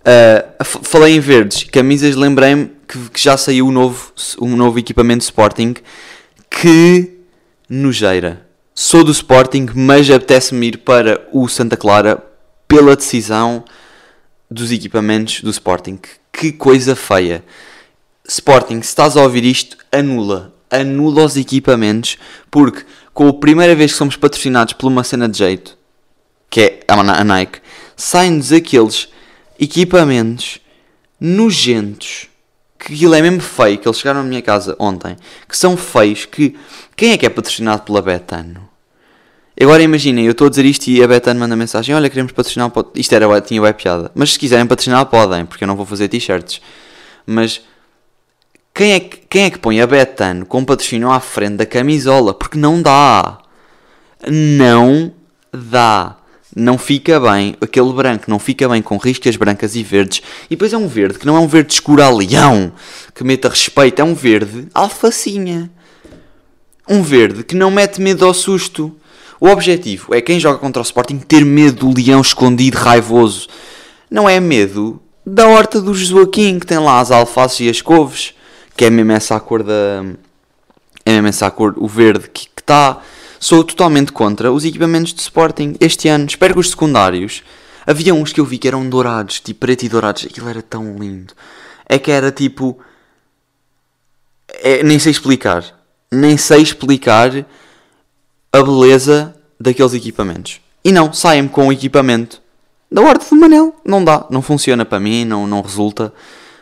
Uh, 0.00 0.64
falei 0.64 1.16
em 1.16 1.20
verdes, 1.20 1.64
camisas, 1.64 2.16
lembrei-me 2.16 2.70
que, 2.86 3.10
que, 3.10 3.20
já 3.20 3.36
saiu 3.36 3.66
um 3.66 3.72
novo, 3.72 4.12
um 4.40 4.56
novo 4.56 4.78
equipamento 4.78 5.24
Sporting 5.24 5.74
que 6.50 7.18
nojeira. 7.68 8.46
Sou 8.74 9.04
do 9.04 9.10
Sporting, 9.10 9.66
mas 9.74 10.08
apetece-me 10.08 10.68
ir 10.68 10.78
para 10.78 11.26
o 11.32 11.48
Santa 11.48 11.76
Clara 11.76 12.24
pela 12.66 12.96
decisão 12.96 13.64
dos 14.50 14.72
equipamentos 14.72 15.42
do 15.42 15.50
Sporting. 15.50 15.98
Que 16.32 16.52
coisa 16.52 16.94
feia. 16.94 17.44
Sporting, 18.26 18.80
se 18.82 18.88
estás 18.88 19.16
a 19.16 19.22
ouvir 19.22 19.44
isto, 19.44 19.76
anula. 19.90 20.54
Anula 20.70 21.24
os 21.24 21.36
equipamentos, 21.36 22.18
porque 22.50 22.84
com 23.14 23.28
a 23.28 23.32
primeira 23.32 23.74
vez 23.74 23.92
que 23.92 23.98
somos 23.98 24.16
patrocinados 24.16 24.74
por 24.74 24.86
uma 24.86 25.02
cena 25.02 25.28
de 25.28 25.38
jeito, 25.38 25.76
que 26.50 26.60
é 26.60 26.80
a 26.86 27.24
Nike, 27.24 27.60
saem-nos 27.96 28.52
aqueles 28.52 29.08
equipamentos 29.58 30.60
nojentos, 31.20 32.28
que 32.78 32.94
aquilo 32.94 33.14
é 33.14 33.22
mesmo 33.22 33.40
feio, 33.40 33.78
que 33.78 33.88
eles 33.88 33.98
chegaram 33.98 34.20
à 34.20 34.22
minha 34.22 34.40
casa 34.40 34.76
ontem, 34.78 35.16
que 35.48 35.58
são 35.58 35.76
feios, 35.76 36.26
que 36.26 36.56
quem 36.96 37.12
é 37.12 37.18
que 37.18 37.26
é 37.26 37.28
patrocinado 37.28 37.82
pela 37.82 38.00
Betano? 38.00 38.68
Agora 39.60 39.82
imaginem, 39.82 40.24
eu 40.24 40.30
estou 40.30 40.46
a 40.46 40.50
dizer 40.50 40.64
isto 40.64 40.86
e 40.86 41.02
a 41.02 41.08
Betano 41.08 41.40
manda 41.40 41.56
mensagem, 41.56 41.92
olha, 41.92 42.08
queremos 42.08 42.30
patrocinar, 42.30 42.70
isto 42.94 43.12
era, 43.12 43.40
tinha 43.40 43.60
web 43.60 43.76
piada, 43.76 44.12
mas 44.14 44.32
se 44.32 44.38
quiserem 44.38 44.64
patrocinar 44.64 45.04
podem, 45.06 45.44
porque 45.44 45.64
eu 45.64 45.68
não 45.68 45.74
vou 45.74 45.84
fazer 45.84 46.06
t-shirts, 46.06 46.60
mas 47.26 47.60
quem 48.78 48.92
é, 48.92 49.00
que, 49.00 49.18
quem 49.28 49.44
é 49.46 49.50
que 49.50 49.58
põe 49.58 49.80
a 49.80 49.88
Betano 49.88 50.46
com 50.46 50.64
patrocínio 50.64 51.10
à 51.10 51.18
frente 51.18 51.56
da 51.56 51.66
camisola? 51.66 52.32
Porque 52.32 52.56
não 52.56 52.80
dá. 52.80 53.38
Não 54.24 55.12
dá. 55.52 56.16
não 56.54 56.78
fica 56.78 57.18
bem, 57.18 57.56
aquele 57.60 57.92
branco 57.92 58.26
não 58.28 58.38
fica 58.38 58.68
bem 58.68 58.80
com 58.80 58.96
riscas 58.96 59.34
brancas 59.34 59.74
e 59.74 59.82
verdes. 59.82 60.22
E 60.44 60.50
depois 60.50 60.72
é 60.72 60.76
um 60.76 60.86
verde 60.86 61.18
que 61.18 61.26
não 61.26 61.36
é 61.36 61.40
um 61.40 61.48
verde 61.48 61.72
escuro 61.72 62.00
a 62.00 62.08
leão, 62.08 62.70
que 63.12 63.24
meta 63.24 63.48
respeito, 63.48 64.00
é 64.00 64.04
um 64.04 64.14
verde 64.14 64.68
alfacinha. 64.72 65.68
Um 66.88 67.02
verde 67.02 67.42
que 67.42 67.56
não 67.56 67.72
mete 67.72 68.00
medo 68.00 68.24
ao 68.24 68.32
susto. 68.32 68.96
O 69.40 69.48
objetivo 69.48 70.14
é 70.14 70.20
quem 70.20 70.38
joga 70.38 70.60
contra 70.60 70.80
o 70.80 70.84
Sporting 70.84 71.18
ter 71.18 71.44
medo 71.44 71.88
do 71.88 72.00
leão 72.00 72.20
escondido, 72.20 72.76
raivoso. 72.76 73.48
Não 74.08 74.28
é 74.28 74.38
medo 74.38 75.02
da 75.26 75.48
horta 75.48 75.80
do 75.80 75.92
Joaquim, 75.92 76.60
que 76.60 76.66
tem 76.66 76.78
lá 76.78 77.00
as 77.00 77.10
alfaces 77.10 77.58
e 77.58 77.68
as 77.68 77.82
couves, 77.82 78.37
que 78.78 78.84
é 78.84 78.90
mesmo 78.90 79.10
essa 79.10 79.34
a 79.34 79.40
cor 79.40 79.64
da. 79.64 80.04
É 81.04 81.10
mesmo 81.10 81.26
essa 81.26 81.48
a 81.48 81.50
cor, 81.50 81.74
o 81.76 81.88
verde 81.88 82.30
que 82.30 82.48
está. 82.56 83.02
Sou 83.40 83.64
totalmente 83.64 84.12
contra 84.12 84.52
os 84.52 84.64
equipamentos 84.64 85.12
de 85.12 85.20
Sporting 85.20 85.74
este 85.80 86.08
ano. 86.08 86.26
Espero 86.26 86.54
que 86.54 86.60
os 86.60 86.70
secundários. 86.70 87.42
Havia 87.84 88.14
uns 88.14 88.32
que 88.32 88.40
eu 88.40 88.44
vi 88.44 88.56
que 88.56 88.68
eram 88.68 88.88
dourados, 88.88 89.40
tipo 89.40 89.60
preto 89.60 89.82
e 89.82 89.88
dourados. 89.88 90.26
Aquilo 90.26 90.48
era 90.48 90.62
tão 90.62 90.96
lindo. 90.96 91.34
É 91.88 91.98
que 91.98 92.12
era 92.12 92.30
tipo. 92.30 92.78
É, 94.62 94.84
nem 94.84 95.00
sei 95.00 95.10
explicar. 95.10 95.64
Nem 96.10 96.36
sei 96.36 96.62
explicar 96.62 97.32
a 98.52 98.62
beleza 98.62 99.34
daqueles 99.58 99.92
equipamentos. 99.92 100.60
E 100.84 100.92
não, 100.92 101.12
saem-me 101.12 101.48
com 101.48 101.66
o 101.66 101.72
equipamento 101.72 102.40
da 102.92 103.02
Horta 103.02 103.26
do 103.28 103.40
Manel. 103.40 103.74
Não 103.84 104.04
dá, 104.04 104.24
não 104.30 104.40
funciona 104.40 104.84
para 104.84 105.00
mim, 105.00 105.24
não, 105.24 105.48
não 105.48 105.62
resulta. 105.62 106.12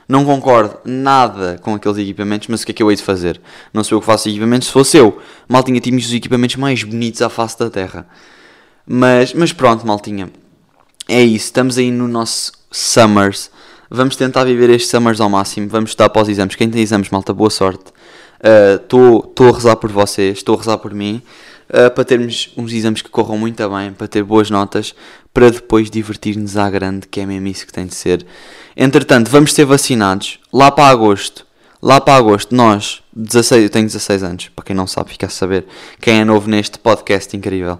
Não 0.08 0.24
concordo 0.24 0.78
nada 0.84 1.58
com 1.60 1.74
aqueles 1.74 1.98
equipamentos, 1.98 2.46
mas 2.48 2.62
o 2.62 2.66
que 2.66 2.72
é 2.72 2.74
que 2.74 2.82
eu 2.82 2.90
hei 2.90 2.96
de 2.96 3.02
fazer? 3.02 3.40
Não 3.72 3.82
sou 3.82 3.96
eu 3.96 4.00
que 4.00 4.06
faço 4.06 4.28
equipamentos, 4.28 4.68
se 4.68 4.72
fosse 4.72 4.96
eu. 4.96 5.18
Maltinha, 5.48 5.80
tínhamos 5.80 6.06
os 6.06 6.14
equipamentos 6.14 6.56
mais 6.56 6.84
bonitos 6.84 7.22
à 7.22 7.28
face 7.28 7.58
da 7.58 7.68
Terra. 7.68 8.06
Mas, 8.86 9.34
mas 9.34 9.52
pronto, 9.52 9.84
maltinha. 9.84 10.30
É 11.08 11.22
isso, 11.22 11.46
estamos 11.46 11.76
aí 11.76 11.90
no 11.90 12.06
nosso 12.06 12.52
Summers. 12.70 13.50
Vamos 13.90 14.14
tentar 14.14 14.44
viver 14.44 14.70
estes 14.70 14.90
Summers 14.90 15.20
ao 15.20 15.28
máximo. 15.28 15.68
Vamos 15.68 15.90
estudar 15.90 16.08
para 16.08 16.22
os 16.22 16.28
exames. 16.28 16.54
Quem 16.54 16.70
tem 16.70 16.82
exames, 16.82 17.10
malta, 17.10 17.32
boa 17.32 17.50
sorte. 17.50 17.92
Estou 18.80 19.32
uh, 19.38 19.48
a 19.48 19.52
rezar 19.52 19.76
por 19.76 19.90
vocês, 19.90 20.38
estou 20.38 20.54
a 20.54 20.58
rezar 20.58 20.78
por 20.78 20.94
mim. 20.94 21.20
Uh, 21.68 21.90
para 21.90 22.04
termos 22.04 22.52
uns 22.56 22.72
exames 22.72 23.02
que 23.02 23.08
corram 23.08 23.36
muito 23.36 23.68
bem, 23.68 23.92
para 23.92 24.06
ter 24.06 24.22
boas 24.22 24.50
notas, 24.50 24.94
para 25.34 25.50
depois 25.50 25.90
divertir-nos 25.90 26.56
à 26.56 26.70
grande, 26.70 27.08
que 27.08 27.20
é 27.20 27.26
mesmo 27.26 27.48
isso 27.48 27.66
que 27.66 27.72
tem 27.72 27.86
de 27.86 27.94
ser. 27.94 28.24
Entretanto, 28.76 29.30
vamos 29.30 29.52
ser 29.52 29.64
vacinados 29.64 30.38
lá 30.52 30.70
para 30.70 30.88
agosto. 30.88 31.44
Lá 31.82 32.00
para 32.00 32.16
agosto, 32.16 32.54
nós, 32.54 33.02
16, 33.14 33.64
eu 33.64 33.70
tenho 33.70 33.86
16 33.86 34.22
anos, 34.22 34.48
para 34.48 34.64
quem 34.64 34.76
não 34.76 34.86
sabe, 34.86 35.10
fica 35.10 35.26
a 35.26 35.28
saber. 35.28 35.66
Quem 36.00 36.20
é 36.20 36.24
novo 36.24 36.48
neste 36.48 36.78
podcast 36.78 37.36
incrível, 37.36 37.78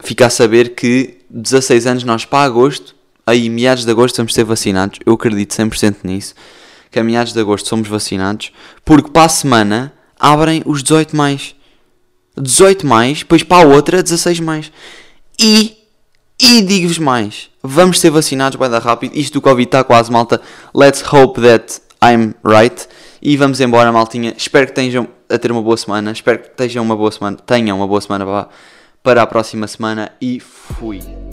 fica 0.00 0.26
a 0.26 0.30
saber 0.30 0.74
que 0.74 1.18
16 1.28 1.86
anos, 1.86 2.04
nós 2.04 2.24
para 2.24 2.44
agosto, 2.44 2.94
aí 3.26 3.50
meados 3.50 3.84
de 3.84 3.90
agosto, 3.90 4.16
vamos 4.18 4.32
ser 4.32 4.44
vacinados. 4.44 5.00
Eu 5.04 5.14
acredito 5.14 5.54
100% 5.54 5.96
nisso. 6.04 6.34
Que 6.90 7.00
a 7.00 7.04
meados 7.04 7.32
de 7.32 7.40
agosto 7.40 7.68
somos 7.68 7.88
vacinados, 7.88 8.52
porque 8.84 9.10
para 9.10 9.24
a 9.24 9.28
semana 9.28 9.92
abrem 10.18 10.62
os 10.64 10.82
18 10.82 11.16
mais. 11.16 11.55
18 12.36 12.86
mais, 12.86 13.18
depois 13.18 13.42
para 13.42 13.64
a 13.64 13.74
outra 13.74 14.02
16 14.02 14.40
mais. 14.40 14.72
E 15.38 15.76
e 16.38 16.60
digo-vos 16.60 16.98
mais, 16.98 17.48
vamos 17.62 17.98
ser 17.98 18.10
vacinados, 18.10 18.58
vai 18.58 18.68
dar 18.68 18.82
rápido. 18.82 19.16
Isto 19.16 19.34
do 19.34 19.40
Covid 19.40 19.66
está 19.66 19.82
quase, 19.82 20.12
malta. 20.12 20.40
Let's 20.74 21.02
hope 21.10 21.40
that 21.40 21.80
I'm 22.04 22.34
right. 22.44 22.86
E 23.22 23.36
vamos 23.38 23.58
embora, 23.60 23.90
maltinha. 23.90 24.34
Espero 24.36 24.66
que 24.66 24.72
tenham 24.74 25.08
a 25.30 25.38
ter 25.38 25.50
uma 25.50 25.62
boa 25.62 25.76
semana. 25.78 26.12
Espero 26.12 26.38
que 26.40 26.50
tenham 26.50 26.84
uma 26.84 26.94
boa 26.94 27.10
semana. 27.10 27.38
Tenham 27.38 27.78
uma 27.78 27.88
boa 27.88 28.00
semana 28.00 28.26
para, 28.26 28.48
para 29.02 29.22
a 29.22 29.26
próxima 29.26 29.66
semana. 29.66 30.12
E 30.20 30.38
fui. 30.38 31.25